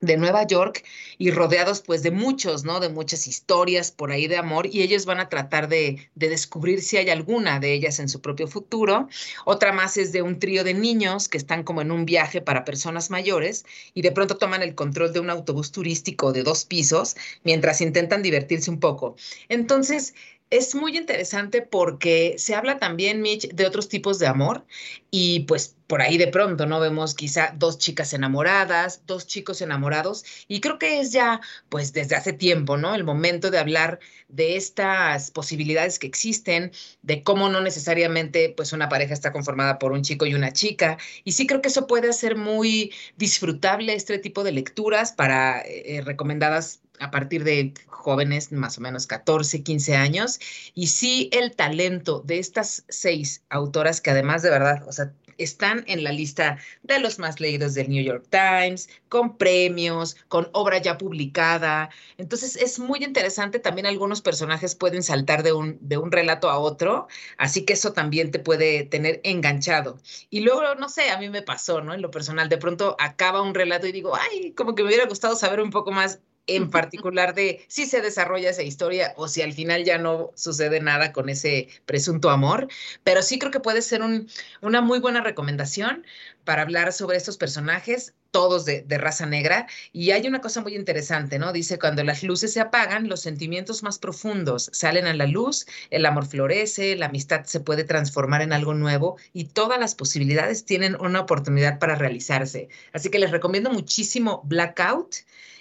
de 0.00 0.16
Nueva 0.16 0.46
York 0.46 0.84
y 1.18 1.30
rodeados 1.30 1.82
pues 1.82 2.02
de 2.02 2.10
muchos, 2.10 2.64
¿no? 2.64 2.80
De 2.80 2.88
muchas 2.88 3.26
historias 3.26 3.90
por 3.92 4.12
ahí 4.12 4.26
de 4.26 4.38
amor 4.38 4.66
y 4.66 4.82
ellos 4.82 5.04
van 5.04 5.20
a 5.20 5.28
tratar 5.28 5.68
de, 5.68 6.08
de, 6.14 6.28
descubrir 6.28 6.80
si 6.80 6.96
hay 6.96 7.10
alguna 7.10 7.60
de 7.60 7.74
ellas 7.74 7.98
en 7.98 8.08
su 8.08 8.20
propio 8.20 8.48
futuro. 8.48 9.08
Otra 9.44 9.72
más 9.72 9.96
es 9.96 10.12
de 10.12 10.22
un 10.22 10.38
trío 10.38 10.64
de 10.64 10.74
niños 10.74 11.28
que 11.28 11.38
están 11.38 11.64
como 11.64 11.82
en 11.82 11.90
un 11.90 12.06
viaje 12.06 12.40
para 12.40 12.64
personas 12.64 13.10
mayores 13.10 13.66
y 13.92 14.02
de 14.02 14.12
pronto 14.12 14.38
toman 14.38 14.62
el 14.62 14.74
control 14.74 15.12
de 15.12 15.20
un 15.20 15.28
autobús 15.28 15.70
turístico 15.70 16.32
de 16.32 16.42
dos 16.42 16.64
pisos 16.64 17.16
mientras 17.44 17.80
intentan 17.80 18.22
divertirse 18.22 18.70
un 18.70 18.80
poco. 18.80 19.16
Entonces, 19.48 20.14
es 20.50 20.74
muy 20.74 20.96
interesante 20.96 21.62
porque 21.62 22.34
se 22.38 22.56
habla 22.56 22.78
también, 22.80 23.22
Mitch, 23.22 23.48
de 23.50 23.66
otros 23.66 23.88
tipos 23.88 24.18
de 24.18 24.26
amor 24.26 24.66
y 25.10 25.40
pues 25.40 25.76
por 25.86 26.02
ahí 26.02 26.18
de 26.18 26.26
pronto, 26.26 26.66
¿no? 26.66 26.80
Vemos 26.80 27.14
quizá 27.14 27.54
dos 27.56 27.78
chicas 27.78 28.12
enamoradas, 28.12 29.02
dos 29.06 29.26
chicos 29.26 29.60
enamorados 29.62 30.24
y 30.48 30.60
creo 30.60 30.78
que 30.78 31.00
es 31.00 31.12
ya 31.12 31.40
pues 31.68 31.92
desde 31.92 32.16
hace 32.16 32.32
tiempo, 32.32 32.76
¿no? 32.76 32.94
El 32.96 33.04
momento 33.04 33.50
de 33.50 33.58
hablar 33.58 34.00
de 34.28 34.56
estas 34.56 35.30
posibilidades 35.30 36.00
que 36.00 36.08
existen, 36.08 36.72
de 37.02 37.22
cómo 37.22 37.48
no 37.48 37.60
necesariamente 37.60 38.52
pues 38.56 38.72
una 38.72 38.88
pareja 38.88 39.14
está 39.14 39.32
conformada 39.32 39.78
por 39.78 39.92
un 39.92 40.02
chico 40.02 40.26
y 40.26 40.34
una 40.34 40.52
chica 40.52 40.98
y 41.24 41.32
sí 41.32 41.46
creo 41.46 41.62
que 41.62 41.68
eso 41.68 41.86
puede 41.86 42.12
ser 42.12 42.36
muy 42.36 42.92
disfrutable 43.16 43.94
este 43.94 44.18
tipo 44.18 44.42
de 44.42 44.52
lecturas 44.52 45.12
para 45.12 45.62
eh, 45.62 46.02
recomendadas 46.04 46.80
a 47.00 47.10
partir 47.10 47.44
de 47.44 47.74
jóvenes, 47.88 48.52
más 48.52 48.78
o 48.78 48.80
menos 48.80 49.06
14, 49.06 49.62
15 49.62 49.96
años, 49.96 50.38
y 50.74 50.86
sí 50.86 51.28
el 51.32 51.54
talento 51.56 52.22
de 52.24 52.38
estas 52.38 52.84
seis 52.88 53.42
autoras 53.50 54.00
que 54.00 54.10
además 54.10 54.42
de 54.42 54.50
verdad, 54.50 54.86
o 54.86 54.92
sea, 54.92 55.12
están 55.42 55.84
en 55.86 56.04
la 56.04 56.12
lista 56.12 56.58
de 56.82 57.00
los 57.00 57.18
más 57.18 57.40
leídos 57.40 57.74
del 57.74 57.88
New 57.88 58.04
York 58.04 58.26
Times, 58.30 58.88
con 59.08 59.38
premios, 59.38 60.16
con 60.28 60.48
obra 60.52 60.78
ya 60.78 60.98
publicada. 60.98 61.90
Entonces 62.18 62.56
es 62.56 62.78
muy 62.78 63.02
interesante, 63.02 63.58
también 63.58 63.86
algunos 63.86 64.20
personajes 64.20 64.74
pueden 64.74 65.02
saltar 65.02 65.42
de 65.42 65.52
un, 65.52 65.78
de 65.80 65.96
un 65.96 66.12
relato 66.12 66.50
a 66.50 66.58
otro, 66.58 67.08
así 67.38 67.64
que 67.64 67.72
eso 67.72 67.92
también 67.92 68.30
te 68.30 68.38
puede 68.38 68.84
tener 68.84 69.20
enganchado. 69.24 69.98
Y 70.28 70.40
luego, 70.40 70.74
no 70.74 70.88
sé, 70.88 71.10
a 71.10 71.18
mí 71.18 71.30
me 71.30 71.42
pasó, 71.42 71.80
¿no? 71.80 71.94
En 71.94 72.02
lo 72.02 72.10
personal, 72.10 72.48
de 72.48 72.58
pronto 72.58 72.96
acaba 72.98 73.42
un 73.42 73.54
relato 73.54 73.86
y 73.86 73.92
digo, 73.92 74.14
ay, 74.14 74.52
como 74.52 74.74
que 74.74 74.82
me 74.82 74.88
hubiera 74.88 75.06
gustado 75.06 75.36
saber 75.36 75.60
un 75.60 75.70
poco 75.70 75.90
más 75.90 76.20
en 76.56 76.70
particular 76.70 77.34
de 77.34 77.64
si 77.68 77.86
se 77.86 78.00
desarrolla 78.00 78.50
esa 78.50 78.62
historia 78.62 79.12
o 79.16 79.28
si 79.28 79.42
al 79.42 79.52
final 79.52 79.84
ya 79.84 79.98
no 79.98 80.30
sucede 80.34 80.80
nada 80.80 81.12
con 81.12 81.28
ese 81.28 81.68
presunto 81.86 82.30
amor, 82.30 82.68
pero 83.04 83.22
sí 83.22 83.38
creo 83.38 83.50
que 83.50 83.60
puede 83.60 83.82
ser 83.82 84.02
un, 84.02 84.28
una 84.60 84.80
muy 84.80 84.98
buena 84.98 85.22
recomendación 85.22 86.04
para 86.44 86.62
hablar 86.62 86.92
sobre 86.92 87.16
estos 87.16 87.36
personajes, 87.36 88.14
todos 88.30 88.64
de, 88.64 88.82
de, 88.82 88.98
raza 88.98 89.26
negra. 89.26 89.66
Y 89.92 90.12
hay 90.12 90.26
una 90.26 90.40
cosa 90.40 90.60
muy 90.60 90.74
interesante, 90.74 91.38
¿no? 91.38 91.52
Dice, 91.52 91.78
cuando 91.78 92.02
las 92.02 92.22
luces 92.22 92.52
se 92.52 92.60
apagan, 92.60 93.08
los 93.08 93.20
sentimientos 93.20 93.82
más 93.82 93.98
profundos 93.98 94.70
salen 94.72 95.06
a 95.06 95.14
la 95.14 95.26
luz, 95.26 95.66
el 95.90 96.06
amor 96.06 96.26
florece, 96.26 96.96
la 96.96 97.06
amistad 97.06 97.44
se 97.44 97.60
puede 97.60 97.84
transformar 97.84 98.42
en 98.42 98.52
algo 98.52 98.74
nuevo 98.74 99.16
y 99.32 99.44
todas 99.44 99.78
las 99.78 99.94
posibilidades 99.94 100.64
tienen 100.64 100.96
una 101.00 101.20
oportunidad 101.20 101.78
para 101.78 101.94
realizarse. 101.94 102.68
Así 102.92 103.10
que 103.10 103.18
les 103.18 103.30
recomiendo 103.30 103.70
muchísimo 103.70 104.42
Blackout 104.44 105.16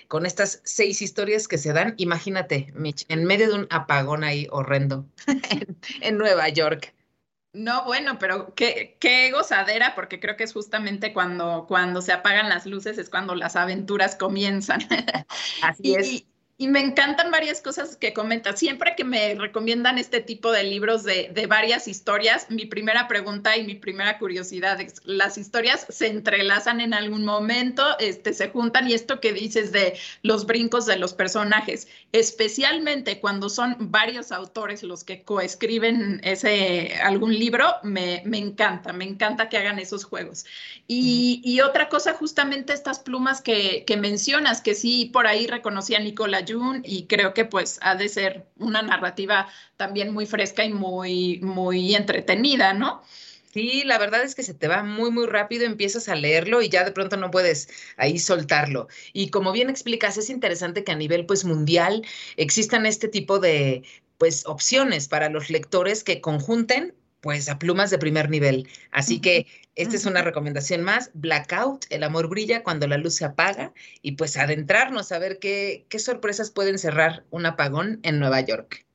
con 0.09 0.25
estas 0.25 0.59
seis 0.65 1.01
historias 1.03 1.47
que 1.47 1.59
se 1.59 1.71
dan, 1.71 1.93
imagínate, 1.97 2.73
Mitch, 2.73 3.05
en 3.09 3.25
medio 3.25 3.47
de 3.47 3.53
un 3.53 3.67
apagón 3.69 4.23
ahí 4.23 4.47
horrendo 4.49 5.05
en, 5.27 5.77
en 6.01 6.17
Nueva 6.17 6.49
York. 6.49 6.93
No, 7.53 7.85
bueno, 7.85 8.17
pero 8.19 8.53
qué, 8.55 8.97
qué, 8.99 9.31
gozadera, 9.31 9.93
porque 9.95 10.19
creo 10.19 10.35
que 10.35 10.43
es 10.43 10.53
justamente 10.53 11.13
cuando, 11.13 11.65
cuando 11.67 12.01
se 12.01 12.11
apagan 12.11 12.49
las 12.49 12.65
luces, 12.65 12.97
es 12.97 13.09
cuando 13.09 13.35
las 13.35 13.55
aventuras 13.55 14.15
comienzan. 14.15 14.81
Así 15.61 15.83
y, 15.83 15.95
es. 15.95 16.23
Y 16.61 16.67
me 16.67 16.81
encantan 16.81 17.31
varias 17.31 17.61
cosas 17.61 17.95
que 17.95 18.11
comentas. 18.11 18.59
Siempre 18.59 18.93
que 18.97 19.05
me 19.05 19.33
recomiendan 19.35 19.97
este 19.97 20.19
tipo 20.19 20.51
de 20.51 20.65
libros 20.65 21.05
de, 21.05 21.31
de, 21.33 21.47
varias 21.47 21.87
historias, 21.87 22.47
mi 22.49 22.65
primera 22.65 23.07
pregunta 23.07 23.55
y 23.55 23.63
mi 23.63 23.75
primera 23.75 24.19
curiosidad 24.19 24.81
es, 24.81 24.95
¿las 25.05 25.37
historias 25.37 25.85
se 25.87 26.07
entrelazan 26.07 26.81
en 26.81 26.93
algún 26.93 27.23
momento? 27.23 27.97
Este, 27.99 28.33
¿Se 28.33 28.49
juntan? 28.49 28.89
Y 28.89 28.93
esto 28.93 29.21
que 29.21 29.31
dices 29.31 29.71
de 29.71 29.97
los 30.21 30.45
brincos 30.45 30.85
de 30.85 30.97
los 30.97 31.13
personajes, 31.13 31.87
especialmente 32.11 33.21
cuando 33.21 33.47
son 33.47 33.77
varios 33.79 34.33
autores 34.33 34.83
los 34.83 35.05
que 35.05 35.23
coescriben 35.23 36.19
ese, 36.25 36.93
algún 37.01 37.39
libro, 37.39 37.73
me, 37.83 38.21
me 38.25 38.37
encanta, 38.37 38.91
me 38.91 39.05
encanta 39.05 39.47
que 39.47 39.55
hagan 39.55 39.79
esos 39.79 40.03
juegos. 40.03 40.45
Y, 40.87 41.39
y 41.45 41.61
otra 41.61 41.87
cosa, 41.87 42.15
justamente 42.15 42.73
estas 42.73 42.99
plumas 42.99 43.41
que, 43.41 43.85
que 43.87 43.95
mencionas, 43.95 44.59
que 44.59 44.75
sí, 44.75 45.05
por 45.05 45.25
ahí 45.25 45.47
reconocí 45.47 45.95
a 45.95 45.99
Nicola 45.99 46.43
Y 46.83 47.05
creo 47.07 47.33
que 47.33 47.45
pues 47.45 47.79
ha 47.81 47.95
de 47.95 48.09
ser 48.09 48.47
una 48.57 48.81
narrativa 48.81 49.47
también 49.77 50.13
muy 50.13 50.25
fresca 50.25 50.63
y 50.63 50.73
muy, 50.73 51.39
muy 51.41 51.95
entretenida, 51.95 52.73
¿no? 52.73 53.01
Sí, 53.53 53.83
la 53.83 53.97
verdad 53.97 54.21
es 54.23 54.35
que 54.35 54.43
se 54.43 54.53
te 54.53 54.67
va 54.67 54.83
muy, 54.83 55.09
muy 55.09 55.25
rápido, 55.25 55.65
empiezas 55.65 56.07
a 56.07 56.15
leerlo 56.15 56.61
y 56.61 56.69
ya 56.69 56.83
de 56.83 56.91
pronto 56.91 57.17
no 57.17 57.31
puedes 57.31 57.67
ahí 57.97 58.19
soltarlo. 58.19 58.87
Y 59.11 59.31
como 59.31 59.51
bien 59.51 59.69
explicas, 59.69 60.17
es 60.17 60.29
interesante 60.29 60.83
que 60.83 60.91
a 60.91 60.95
nivel 60.95 61.25
pues 61.25 61.45
mundial 61.45 62.05
existan 62.37 62.85
este 62.85 63.07
tipo 63.07 63.39
de 63.39 63.83
pues 64.19 64.45
opciones 64.45 65.07
para 65.07 65.29
los 65.29 65.49
lectores 65.49 66.03
que 66.03 66.21
conjunten 66.21 66.93
pues 67.21 67.49
a 67.49 67.59
plumas 67.59 67.89
de 67.89 67.97
primer 67.97 68.29
nivel. 68.29 68.67
Así 68.91 69.19
que 69.19 69.47
esta 69.75 69.95
es 69.95 70.05
una 70.05 70.21
recomendación 70.21 70.83
más, 70.83 71.11
Blackout, 71.13 71.85
el 71.89 72.03
amor 72.03 72.29
brilla 72.29 72.63
cuando 72.63 72.87
la 72.87 72.97
luz 72.97 73.15
se 73.15 73.25
apaga 73.25 73.73
y 74.01 74.13
pues 74.13 74.37
adentrarnos 74.37 75.11
a 75.11 75.19
ver 75.19 75.39
qué, 75.39 75.85
qué 75.89 75.99
sorpresas 75.99 76.51
pueden 76.51 76.77
cerrar 76.77 77.23
un 77.29 77.45
apagón 77.45 77.99
en 78.03 78.19
Nueva 78.19 78.41
York. 78.41 78.85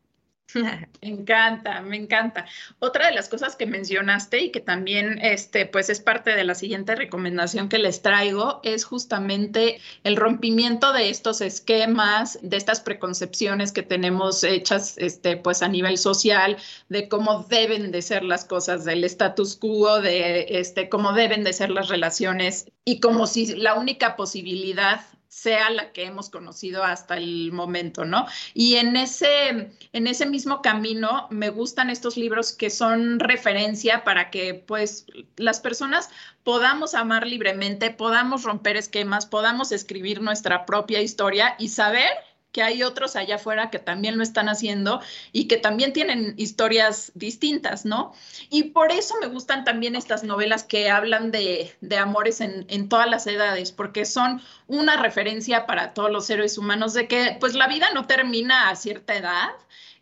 Me 1.02 1.08
encanta, 1.08 1.80
me 1.82 1.96
encanta. 1.96 2.46
Otra 2.78 3.08
de 3.08 3.14
las 3.14 3.28
cosas 3.28 3.56
que 3.56 3.66
mencionaste 3.66 4.40
y 4.40 4.50
que 4.50 4.60
también 4.60 5.18
este, 5.20 5.66
pues 5.66 5.90
es 5.90 6.00
parte 6.00 6.34
de 6.34 6.44
la 6.44 6.54
siguiente 6.54 6.94
recomendación 6.94 7.68
que 7.68 7.78
les 7.78 8.02
traigo 8.02 8.60
es 8.62 8.84
justamente 8.84 9.80
el 10.04 10.16
rompimiento 10.16 10.92
de 10.92 11.10
estos 11.10 11.40
esquemas, 11.40 12.38
de 12.42 12.56
estas 12.56 12.80
preconcepciones 12.80 13.72
que 13.72 13.82
tenemos 13.82 14.44
hechas 14.44 14.96
este, 14.98 15.36
pues 15.36 15.62
a 15.62 15.68
nivel 15.68 15.98
social, 15.98 16.56
de 16.88 17.08
cómo 17.08 17.44
deben 17.48 17.90
de 17.90 18.02
ser 18.02 18.22
las 18.22 18.44
cosas, 18.44 18.84
del 18.84 19.04
status 19.04 19.56
quo, 19.56 20.00
de 20.00 20.46
este, 20.50 20.88
cómo 20.88 21.12
deben 21.12 21.44
de 21.44 21.52
ser 21.52 21.70
las 21.70 21.88
relaciones 21.88 22.70
y 22.84 23.00
como 23.00 23.26
si 23.26 23.56
la 23.56 23.74
única 23.74 24.16
posibilidad 24.16 25.00
sea 25.34 25.68
la 25.68 25.92
que 25.92 26.04
hemos 26.04 26.30
conocido 26.30 26.84
hasta 26.84 27.16
el 27.16 27.50
momento, 27.50 28.04
¿no? 28.04 28.26
Y 28.54 28.76
en 28.76 28.96
ese, 28.96 29.72
en 29.92 30.06
ese 30.06 30.26
mismo 30.26 30.62
camino 30.62 31.26
me 31.28 31.50
gustan 31.50 31.90
estos 31.90 32.16
libros 32.16 32.52
que 32.52 32.70
son 32.70 33.18
referencia 33.18 34.04
para 34.04 34.30
que 34.30 34.54
pues 34.54 35.06
las 35.36 35.58
personas 35.58 36.08
podamos 36.44 36.94
amar 36.94 37.26
libremente, 37.26 37.90
podamos 37.90 38.44
romper 38.44 38.76
esquemas, 38.76 39.26
podamos 39.26 39.72
escribir 39.72 40.22
nuestra 40.22 40.64
propia 40.66 41.02
historia 41.02 41.56
y 41.58 41.68
saber 41.68 42.10
que 42.54 42.62
hay 42.62 42.84
otros 42.84 43.16
allá 43.16 43.34
afuera 43.34 43.68
que 43.68 43.80
también 43.80 44.16
lo 44.16 44.22
están 44.22 44.48
haciendo 44.48 45.02
y 45.32 45.48
que 45.48 45.56
también 45.56 45.92
tienen 45.92 46.34
historias 46.36 47.10
distintas, 47.16 47.84
¿no? 47.84 48.12
Y 48.48 48.70
por 48.70 48.92
eso 48.92 49.16
me 49.20 49.26
gustan 49.26 49.64
también 49.64 49.96
estas 49.96 50.22
novelas 50.22 50.62
que 50.62 50.88
hablan 50.88 51.32
de, 51.32 51.74
de 51.80 51.96
amores 51.98 52.40
en, 52.40 52.64
en, 52.68 52.88
todas 52.88 53.10
las 53.10 53.26
edades, 53.26 53.72
porque 53.72 54.04
son 54.04 54.40
una 54.68 54.96
referencia 54.96 55.66
para 55.66 55.94
todos 55.94 56.12
los 56.12 56.26
seres 56.26 56.56
humanos 56.56 56.94
de 56.94 57.08
que 57.08 57.36
pues 57.40 57.54
la 57.54 57.66
vida 57.66 57.88
no 57.92 58.06
termina 58.06 58.70
a 58.70 58.76
cierta 58.76 59.16
edad 59.16 59.50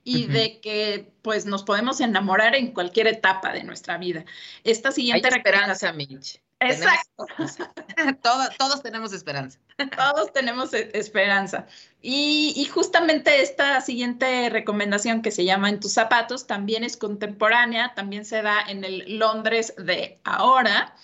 y 0.04 0.24
uh 0.24 0.28
-huh. 0.28 0.32
de 0.32 0.60
que 0.60 1.10
pues 1.22 1.46
nos 1.46 1.62
podemos 1.62 2.02
enamorar 2.02 2.54
en 2.54 2.72
cualquier 2.72 3.06
etapa 3.06 3.54
de 3.54 3.64
nuestra 3.64 3.96
vida. 3.96 4.26
Esta 4.62 4.92
siguiente 4.92 5.26
hay 5.26 5.38
esperanza, 5.38 5.90
Mitch. 5.94 6.38
Exacto. 6.62 7.26
todos, 8.22 8.48
todos 8.58 8.82
tenemos 8.82 9.12
esperanza. 9.12 9.58
Todos 9.96 10.32
tenemos 10.32 10.72
e, 10.74 10.90
esperanza. 10.94 11.66
Y, 12.00 12.52
y, 12.56 12.64
justamente 12.66 13.42
esta 13.42 13.80
siguiente 13.80 14.48
recomendación 14.50 15.22
que 15.22 15.30
se 15.30 15.44
llama 15.44 15.68
En 15.68 15.80
tus 15.80 15.92
zapatos 15.92 16.46
también 16.46 16.84
es 16.84 16.96
contemporánea, 16.96 17.94
también 17.94 18.24
se 18.24 18.42
da 18.42 18.60
en 18.68 18.84
el 18.84 19.18
Londres 19.18 19.74
de 19.76 20.18
ahora. 20.24 20.94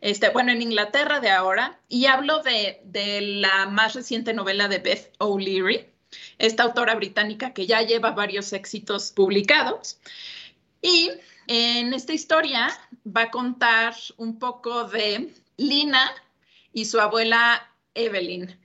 Este, 0.00 0.28
bueno, 0.30 0.52
en 0.52 0.62
Inglaterra 0.62 1.18
de 1.20 1.30
ahora, 1.30 1.80
y 1.88 2.06
hablo 2.06 2.42
de, 2.42 2.80
de 2.84 3.20
la 3.20 3.66
más 3.66 3.94
reciente 3.94 4.32
novela 4.32 4.68
de 4.68 4.78
Beth 4.78 5.12
O'Leary, 5.18 5.88
esta 6.38 6.62
autora 6.62 6.94
británica 6.94 7.52
que 7.52 7.66
ya 7.66 7.82
lleva 7.82 8.12
varios 8.12 8.52
éxitos 8.52 9.10
publicados. 9.10 9.98
Y 10.80 11.10
en 11.48 11.94
esta 11.94 12.12
historia 12.12 12.68
va 13.04 13.22
a 13.22 13.30
contar 13.30 13.94
un 14.16 14.38
poco 14.38 14.84
de 14.84 15.34
Lina 15.56 16.12
y 16.72 16.84
su 16.84 17.00
abuela 17.00 17.68
Evelyn. 17.94 18.56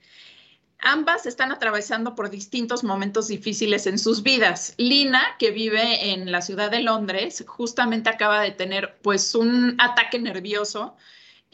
Ambas 0.80 1.24
están 1.24 1.50
atravesando 1.50 2.14
por 2.14 2.28
distintos 2.28 2.84
momentos 2.84 3.28
difíciles 3.28 3.86
en 3.86 3.98
sus 3.98 4.22
vidas. 4.22 4.74
Lina, 4.76 5.22
que 5.38 5.50
vive 5.50 6.12
en 6.12 6.30
la 6.30 6.42
ciudad 6.42 6.70
de 6.70 6.82
Londres, 6.82 7.42
justamente 7.46 8.10
acaba 8.10 8.42
de 8.42 8.50
tener 8.50 8.98
pues 9.02 9.34
un 9.34 9.76
ataque 9.80 10.18
nervioso 10.18 10.94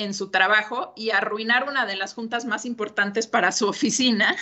en 0.00 0.14
su 0.14 0.30
trabajo 0.30 0.94
y 0.96 1.10
arruinar 1.10 1.68
una 1.68 1.84
de 1.84 1.94
las 1.94 2.14
juntas 2.14 2.46
más 2.46 2.64
importantes 2.64 3.26
para 3.26 3.52
su 3.52 3.68
oficina. 3.68 4.34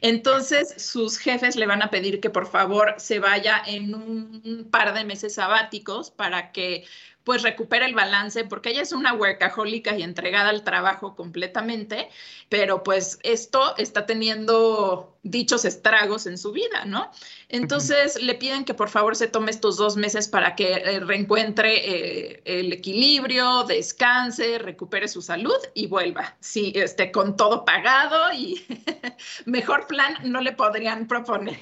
Entonces, 0.00 0.74
sus 0.78 1.18
jefes 1.18 1.56
le 1.56 1.66
van 1.66 1.82
a 1.82 1.90
pedir 1.90 2.20
que 2.20 2.30
por 2.30 2.46
favor 2.46 2.94
se 2.96 3.18
vaya 3.18 3.62
en 3.66 3.94
un 3.94 4.68
par 4.70 4.94
de 4.94 5.04
meses 5.04 5.34
sabáticos 5.34 6.10
para 6.10 6.52
que 6.52 6.84
pues 7.24 7.42
recupera 7.42 7.84
el 7.84 7.94
balance, 7.94 8.44
porque 8.44 8.70
ella 8.70 8.80
es 8.80 8.92
una 8.92 9.12
workahólica 9.12 9.94
y 9.98 10.02
entregada 10.02 10.48
al 10.48 10.64
trabajo 10.64 11.14
completamente, 11.14 12.08
pero 12.48 12.82
pues 12.82 13.18
esto 13.22 13.76
está 13.76 14.06
teniendo 14.06 15.17
dichos 15.30 15.64
estragos 15.64 16.26
en 16.26 16.38
su 16.38 16.52
vida, 16.52 16.84
¿no? 16.84 17.10
Entonces 17.48 18.22
le 18.22 18.34
piden 18.34 18.64
que 18.64 18.74
por 18.74 18.88
favor 18.88 19.16
se 19.16 19.28
tome 19.28 19.50
estos 19.50 19.76
dos 19.76 19.96
meses 19.96 20.28
para 20.28 20.54
que 20.54 20.72
eh, 20.72 21.00
reencuentre 21.00 21.76
eh, 21.76 22.42
el 22.44 22.72
equilibrio, 22.72 23.64
descanse, 23.64 24.58
recupere 24.58 25.08
su 25.08 25.22
salud 25.22 25.56
y 25.74 25.86
vuelva. 25.86 26.36
Sí, 26.40 26.72
este, 26.74 27.10
con 27.10 27.36
todo 27.36 27.64
pagado 27.64 28.32
y 28.32 28.64
mejor 29.46 29.86
plan 29.86 30.14
no 30.24 30.40
le 30.40 30.52
podrían 30.52 31.06
proponer. 31.06 31.58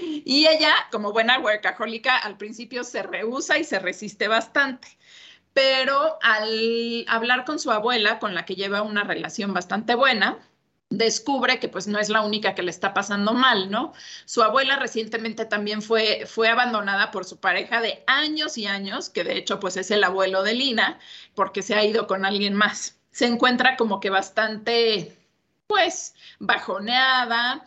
y 0.00 0.46
ella, 0.46 0.74
como 0.90 1.12
buena 1.12 1.38
workahólica, 1.40 2.16
al 2.18 2.36
principio 2.36 2.84
se 2.84 3.02
rehúsa 3.02 3.58
y 3.58 3.64
se 3.64 3.78
resiste 3.78 4.28
bastante 4.28 4.88
pero 5.52 6.18
al 6.22 7.04
hablar 7.08 7.44
con 7.44 7.58
su 7.58 7.70
abuela, 7.70 8.18
con 8.18 8.34
la 8.34 8.44
que 8.44 8.54
lleva 8.54 8.82
una 8.82 9.04
relación 9.04 9.52
bastante 9.52 9.94
buena, 9.94 10.38
descubre 10.90 11.60
que 11.60 11.68
pues 11.68 11.86
no 11.86 11.98
es 11.98 12.08
la 12.08 12.20
única 12.20 12.54
que 12.54 12.62
le 12.62 12.70
está 12.70 12.92
pasando 12.92 13.32
mal, 13.32 13.70
¿no? 13.70 13.92
Su 14.26 14.42
abuela 14.42 14.76
recientemente 14.76 15.44
también 15.46 15.82
fue, 15.82 16.26
fue 16.26 16.48
abandonada 16.48 17.12
por 17.12 17.24
su 17.24 17.38
pareja 17.38 17.80
de 17.80 18.02
años 18.06 18.58
y 18.58 18.66
años, 18.66 19.08
que 19.08 19.24
de 19.24 19.38
hecho 19.38 19.60
pues 19.60 19.76
es 19.76 19.90
el 19.92 20.04
abuelo 20.04 20.42
de 20.42 20.54
Lina, 20.54 20.98
porque 21.34 21.62
se 21.62 21.74
ha 21.74 21.84
ido 21.84 22.06
con 22.06 22.24
alguien 22.24 22.54
más. 22.54 22.98
Se 23.12 23.26
encuentra 23.26 23.76
como 23.76 24.00
que 24.00 24.10
bastante, 24.10 25.16
pues, 25.66 26.14
bajoneada 26.40 27.64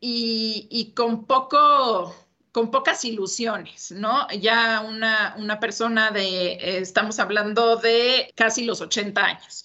y, 0.00 0.68
y 0.70 0.92
con 0.94 1.26
poco 1.26 2.14
con 2.52 2.70
pocas 2.70 3.04
ilusiones, 3.04 3.90
¿no? 3.90 4.28
Ya 4.30 4.80
una, 4.80 5.34
una 5.38 5.58
persona 5.58 6.12
de, 6.12 6.52
eh, 6.52 6.78
estamos 6.78 7.18
hablando 7.18 7.76
de 7.76 8.32
casi 8.36 8.64
los 8.64 8.80
80 8.80 9.24
años. 9.24 9.64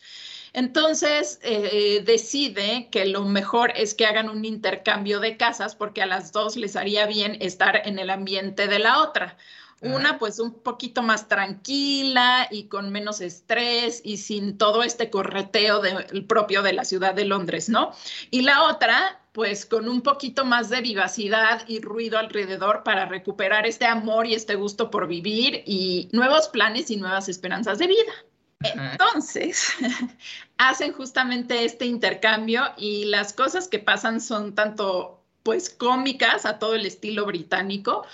Entonces 0.53 1.39
eh, 1.43 2.01
decide 2.05 2.89
que 2.91 3.05
lo 3.05 3.25
mejor 3.25 3.71
es 3.75 3.93
que 3.93 4.05
hagan 4.05 4.29
un 4.29 4.45
intercambio 4.45 5.19
de 5.19 5.38
casas 5.38 5.75
porque 5.75 6.01
a 6.01 6.05
las 6.05 6.31
dos 6.31 6.55
les 6.55 6.75
haría 6.75 7.05
bien 7.05 7.38
estar 7.39 7.81
en 7.85 7.99
el 7.99 8.09
ambiente 8.09 8.67
de 8.67 8.79
la 8.79 9.01
otra. 9.01 9.38
Una 9.81 10.19
pues 10.19 10.39
un 10.39 10.55
poquito 10.55 11.01
más 11.01 11.29
tranquila 11.29 12.49
y 12.51 12.65
con 12.65 12.91
menos 12.91 13.21
estrés 13.21 14.01
y 14.03 14.17
sin 14.17 14.57
todo 14.57 14.83
este 14.83 15.09
correteo 15.09 15.79
del 15.79 16.25
propio 16.25 16.62
de 16.63 16.73
la 16.73 16.83
ciudad 16.83 17.13
de 17.13 17.23
Londres, 17.23 17.69
¿no? 17.69 17.93
Y 18.29 18.41
la 18.41 18.63
otra 18.63 19.21
pues 19.31 19.65
con 19.65 19.88
un 19.88 20.01
poquito 20.01 20.43
más 20.43 20.69
de 20.69 20.81
vivacidad 20.81 21.63
y 21.67 21.79
ruido 21.79 22.17
alrededor 22.17 22.83
para 22.83 23.05
recuperar 23.05 23.65
este 23.67 23.85
amor 23.85 24.27
y 24.27 24.33
este 24.33 24.55
gusto 24.55 24.91
por 24.91 25.07
vivir 25.07 25.63
y 25.65 26.09
nuevos 26.12 26.49
planes 26.49 26.91
y 26.91 26.97
nuevas 26.97 27.29
esperanzas 27.29 27.77
de 27.77 27.88
vida. 27.88 28.12
Entonces, 28.61 29.73
hacen 30.57 30.91
justamente 30.93 31.63
este 31.63 31.85
intercambio 31.85 32.63
y 32.77 33.05
las 33.05 33.33
cosas 33.33 33.67
que 33.67 33.79
pasan 33.79 34.19
son 34.19 34.53
tanto 34.53 35.23
pues 35.43 35.69
cómicas 35.69 36.45
a 36.45 36.59
todo 36.59 36.75
el 36.75 36.85
estilo 36.85 37.25
británico, 37.25 38.05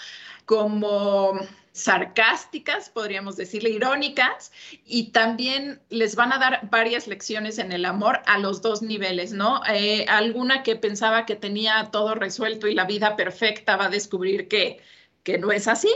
como 0.45 1.33
sarcásticas, 1.71 2.89
podríamos 2.89 3.35
decirle, 3.35 3.71
irónicas, 3.71 4.51
y 4.85 5.11
también 5.11 5.81
les 5.89 6.15
van 6.15 6.31
a 6.31 6.37
dar 6.37 6.69
varias 6.69 7.07
lecciones 7.07 7.57
en 7.57 7.71
el 7.71 7.83
amor 7.83 8.21
a 8.27 8.37
los 8.37 8.61
dos 8.61 8.81
niveles, 8.81 9.33
¿no? 9.33 9.61
Eh, 9.67 10.05
alguna 10.07 10.63
que 10.63 10.75
pensaba 10.75 11.25
que 11.25 11.35
tenía 11.35 11.89
todo 11.91 12.15
resuelto 12.15 12.67
y 12.67 12.75
la 12.75 12.85
vida 12.85 13.15
perfecta 13.17 13.75
va 13.75 13.85
a 13.85 13.89
descubrir 13.89 14.47
que, 14.47 14.79
que 15.23 15.37
no 15.37 15.51
es 15.51 15.67
así, 15.67 15.91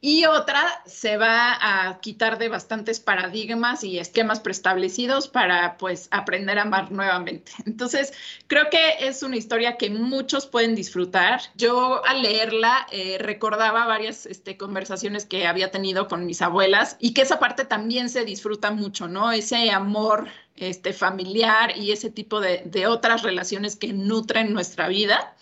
y 0.00 0.26
otra 0.26 0.62
se 0.84 1.16
va 1.16 1.56
a 1.60 2.00
quitar 2.00 2.38
de 2.38 2.48
bastantes 2.48 3.00
paradigmas 3.00 3.82
y 3.82 3.98
esquemas 3.98 4.40
preestablecidos 4.40 5.28
para 5.28 5.78
pues 5.78 6.08
aprender 6.10 6.58
a 6.58 6.62
amar 6.62 6.92
nuevamente. 6.92 7.52
Entonces, 7.66 8.12
creo 8.46 8.68
que 8.70 9.06
es 9.06 9.22
una 9.22 9.36
historia 9.36 9.76
que 9.76 9.90
muchos 9.90 10.46
pueden 10.46 10.74
disfrutar. 10.74 11.40
Yo 11.56 12.04
al 12.06 12.22
leerla 12.22 12.86
eh, 12.92 13.16
recordaba 13.18 13.86
varias 13.86 14.26
este, 14.26 14.56
conversaciones 14.56 15.24
que 15.24 15.46
había 15.46 15.70
tenido 15.70 16.08
con 16.08 16.26
mis 16.26 16.42
abuelas 16.42 16.96
y 17.00 17.14
que 17.14 17.22
esa 17.22 17.38
parte 17.38 17.64
también 17.64 18.10
se 18.10 18.24
disfruta 18.24 18.70
mucho, 18.70 19.08
¿no? 19.08 19.32
Ese 19.32 19.70
amor 19.70 20.28
este, 20.56 20.92
familiar 20.92 21.76
y 21.76 21.92
ese 21.92 22.10
tipo 22.10 22.40
de, 22.40 22.62
de 22.66 22.86
otras 22.86 23.22
relaciones 23.22 23.76
que 23.76 23.92
nutren 23.92 24.52
nuestra 24.52 24.88
vida 24.88 25.34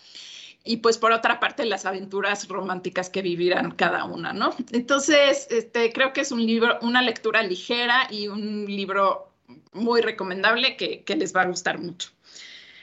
y 0.65 0.77
pues 0.77 0.97
por 0.97 1.11
otra 1.11 1.39
parte 1.39 1.63
las 1.63 1.85
aventuras 1.85 2.47
románticas 2.47 3.09
que 3.09 3.21
vivirán 3.21 3.71
cada 3.71 4.03
una, 4.03 4.33
¿no? 4.33 4.53
Entonces, 4.71 5.47
este, 5.51 5.93
creo 5.93 6.11
que 6.11 6.21
es 6.21 6.31
un 6.31 6.43
libro, 6.45 6.79
una 6.81 7.03
lectura 7.03 7.43
ligera 7.43 8.07
y 8.09 8.27
un 8.27 8.65
libro 8.65 9.31
muy 9.73 10.01
recomendable 10.01 10.75
que, 10.75 11.03
que 11.03 11.15
les 11.15 11.35
va 11.35 11.43
a 11.43 11.45
gustar 11.45 11.79
mucho. 11.79 12.14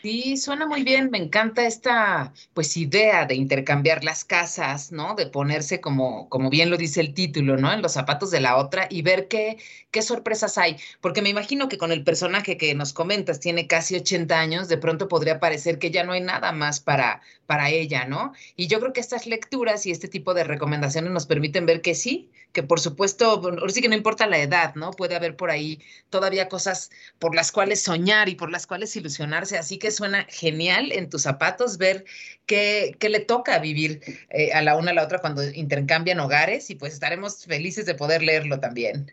Sí, 0.03 0.37
suena 0.37 0.67
muy 0.67 0.83
bien. 0.83 1.11
Me 1.12 1.19
encanta 1.19 1.65
esta, 1.65 2.33
pues, 2.55 2.77
idea 2.77 3.25
de 3.25 3.37
intercambiar 3.37 4.03
las 4.03 4.25
casas, 4.25 4.91
¿no? 4.91 5.15
De 5.15 5.27
ponerse 5.29 5.81
como, 5.81 6.29
como 6.29 6.51
bien 6.51 6.71
lo 6.71 6.77
dice 6.77 7.01
el 7.01 7.15
título, 7.15 7.57
¿no? 7.57 7.73
En 7.73 7.83
los 7.83 7.93
zapatos 7.93 8.33
de 8.33 8.41
la 8.41 8.57
otra 8.57 8.88
y 8.91 9.03
ver 9.03 9.29
qué, 9.29 9.59
qué 9.93 10.03
sorpresas 10.03 10.59
hay. 10.59 10.77
Porque 11.01 11.23
me 11.23 11.29
imagino 11.29 11.69
que 11.69 11.79
con 11.79 11.93
el 11.93 12.03
personaje 12.03 12.57
que 12.57 12.75
nos 12.75 12.93
comentas 12.93 13.38
tiene 13.38 13.69
casi 13.69 13.95
80 13.95 14.41
años, 14.41 14.67
de 14.69 14.77
pronto 14.77 15.07
podría 15.07 15.38
parecer 15.38 15.79
que 15.79 15.93
ya 15.93 16.03
no 16.03 16.12
hay 16.12 16.21
nada 16.21 16.51
más 16.51 16.81
para, 16.81 17.21
para 17.47 17.71
ella, 17.71 18.05
¿no? 18.05 18.33
Y 18.57 18.67
yo 18.67 18.81
creo 18.81 18.93
que 18.93 19.01
estas 19.01 19.27
lecturas 19.29 19.87
y 19.87 19.93
este 19.93 20.09
tipo 20.09 20.35
de 20.35 20.43
recomendaciones 20.43 21.12
nos 21.12 21.27
permiten 21.27 21.65
ver 21.65 21.81
que 21.81 21.95
sí, 21.95 22.29
que 22.53 22.65
por 22.65 22.81
supuesto, 22.81 23.27
ahora 23.31 23.69
sí 23.73 23.81
que 23.81 23.88
no 23.88 23.95
importa 23.95 24.27
la 24.27 24.38
edad, 24.38 24.75
¿no? 24.75 24.91
Puede 24.91 25.15
haber 25.15 25.37
por 25.37 25.51
ahí 25.51 25.81
todavía 26.11 26.49
cosas 26.49 26.91
por 27.19 27.35
las 27.35 27.53
cuales 27.53 27.83
soñar 27.83 28.29
y 28.29 28.35
por 28.35 28.51
las 28.51 28.67
cuales 28.67 28.95
ilusionarse. 28.97 29.59
Así 29.59 29.79
que 29.79 29.91
suena 29.92 30.26
genial 30.28 30.90
en 30.92 31.09
tus 31.09 31.22
zapatos 31.22 31.78
ver 31.78 32.05
qué, 32.46 32.96
qué 32.98 33.09
le 33.09 33.20
toca 33.20 33.59
vivir 33.59 34.00
eh, 34.31 34.52
a 34.52 34.62
la 34.62 34.76
una 34.76 34.90
a 34.90 34.94
la 34.94 35.05
otra 35.05 35.20
cuando 35.20 35.42
intercambian 35.50 36.20
hogares 36.20 36.70
y 36.70 36.74
pues 36.74 36.94
estaremos 36.94 37.44
felices 37.44 37.87
de 37.87 37.94
poder 37.94 38.22
leerlo 38.22 38.59
también. 38.59 39.12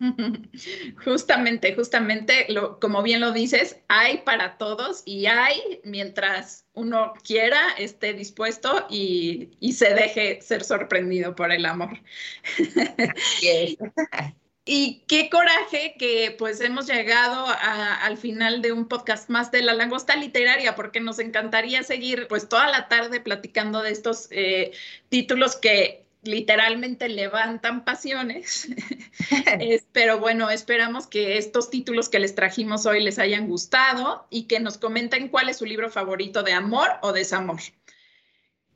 Justamente, 1.04 1.74
justamente, 1.74 2.46
lo, 2.48 2.78
como 2.78 3.02
bien 3.02 3.20
lo 3.20 3.32
dices, 3.32 3.80
hay 3.88 4.18
para 4.18 4.56
todos 4.56 5.02
y 5.04 5.26
hay 5.26 5.80
mientras 5.82 6.66
uno 6.72 7.14
quiera, 7.24 7.60
esté 7.78 8.14
dispuesto 8.14 8.86
y, 8.88 9.50
y 9.58 9.72
se 9.72 9.94
deje 9.94 10.40
ser 10.40 10.62
sorprendido 10.62 11.34
por 11.34 11.50
el 11.50 11.66
amor. 11.66 11.98
Y 14.70 15.02
qué 15.08 15.30
coraje 15.30 15.94
que 15.98 16.36
pues 16.38 16.60
hemos 16.60 16.86
llegado 16.86 17.46
a, 17.46 18.04
al 18.04 18.18
final 18.18 18.60
de 18.60 18.72
un 18.72 18.86
podcast 18.86 19.30
más 19.30 19.50
de 19.50 19.62
la 19.62 19.72
langosta 19.72 20.14
literaria, 20.14 20.74
porque 20.74 21.00
nos 21.00 21.18
encantaría 21.20 21.82
seguir 21.82 22.28
pues 22.28 22.50
toda 22.50 22.68
la 22.68 22.86
tarde 22.86 23.18
platicando 23.22 23.80
de 23.80 23.92
estos 23.92 24.28
eh, 24.30 24.72
títulos 25.08 25.56
que 25.56 26.04
literalmente 26.22 27.08
levantan 27.08 27.86
pasiones. 27.86 28.68
pero 29.92 30.18
bueno, 30.18 30.50
esperamos 30.50 31.06
que 31.06 31.38
estos 31.38 31.70
títulos 31.70 32.10
que 32.10 32.18
les 32.18 32.34
trajimos 32.34 32.84
hoy 32.84 33.02
les 33.02 33.18
hayan 33.18 33.48
gustado 33.48 34.26
y 34.28 34.48
que 34.48 34.60
nos 34.60 34.76
comenten 34.76 35.28
cuál 35.28 35.48
es 35.48 35.56
su 35.56 35.64
libro 35.64 35.88
favorito 35.88 36.42
de 36.42 36.52
amor 36.52 36.90
o 37.00 37.14
desamor. 37.14 37.60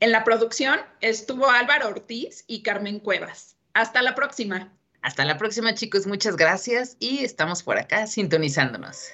En 0.01 0.11
la 0.11 0.25
producción 0.25 0.81
estuvo 1.03 1.51
Álvaro 1.51 1.89
Ortiz 1.89 2.45
y 2.47 2.63
Carmen 2.63 2.99
Cuevas. 2.99 3.57
Hasta 3.75 4.01
la 4.01 4.15
próxima. 4.15 4.73
Hasta 5.03 5.25
la 5.25 5.37
próxima, 5.37 5.75
chicos. 5.75 6.07
Muchas 6.07 6.37
gracias 6.37 6.97
y 7.01 7.25
estamos 7.25 7.63
por 7.63 7.79
acá 7.79 8.07
sintonizándonos. 8.07 9.09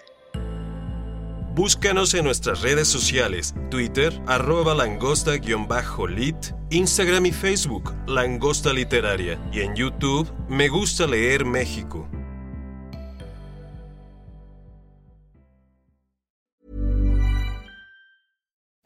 Búscanos 1.54 2.14
en 2.14 2.24
nuestras 2.24 2.62
redes 2.62 2.86
sociales, 2.86 3.52
Twitter, 3.68 4.12
arroba 4.28 4.76
langosta-lit, 4.76 6.36
Instagram 6.70 7.26
y 7.26 7.32
Facebook, 7.32 7.92
Langosta 8.06 8.72
Literaria, 8.72 9.40
y 9.50 9.62
en 9.62 9.74
YouTube, 9.74 10.32
Me 10.48 10.68
Gusta 10.68 11.08
Leer 11.08 11.44
México. 11.44 12.08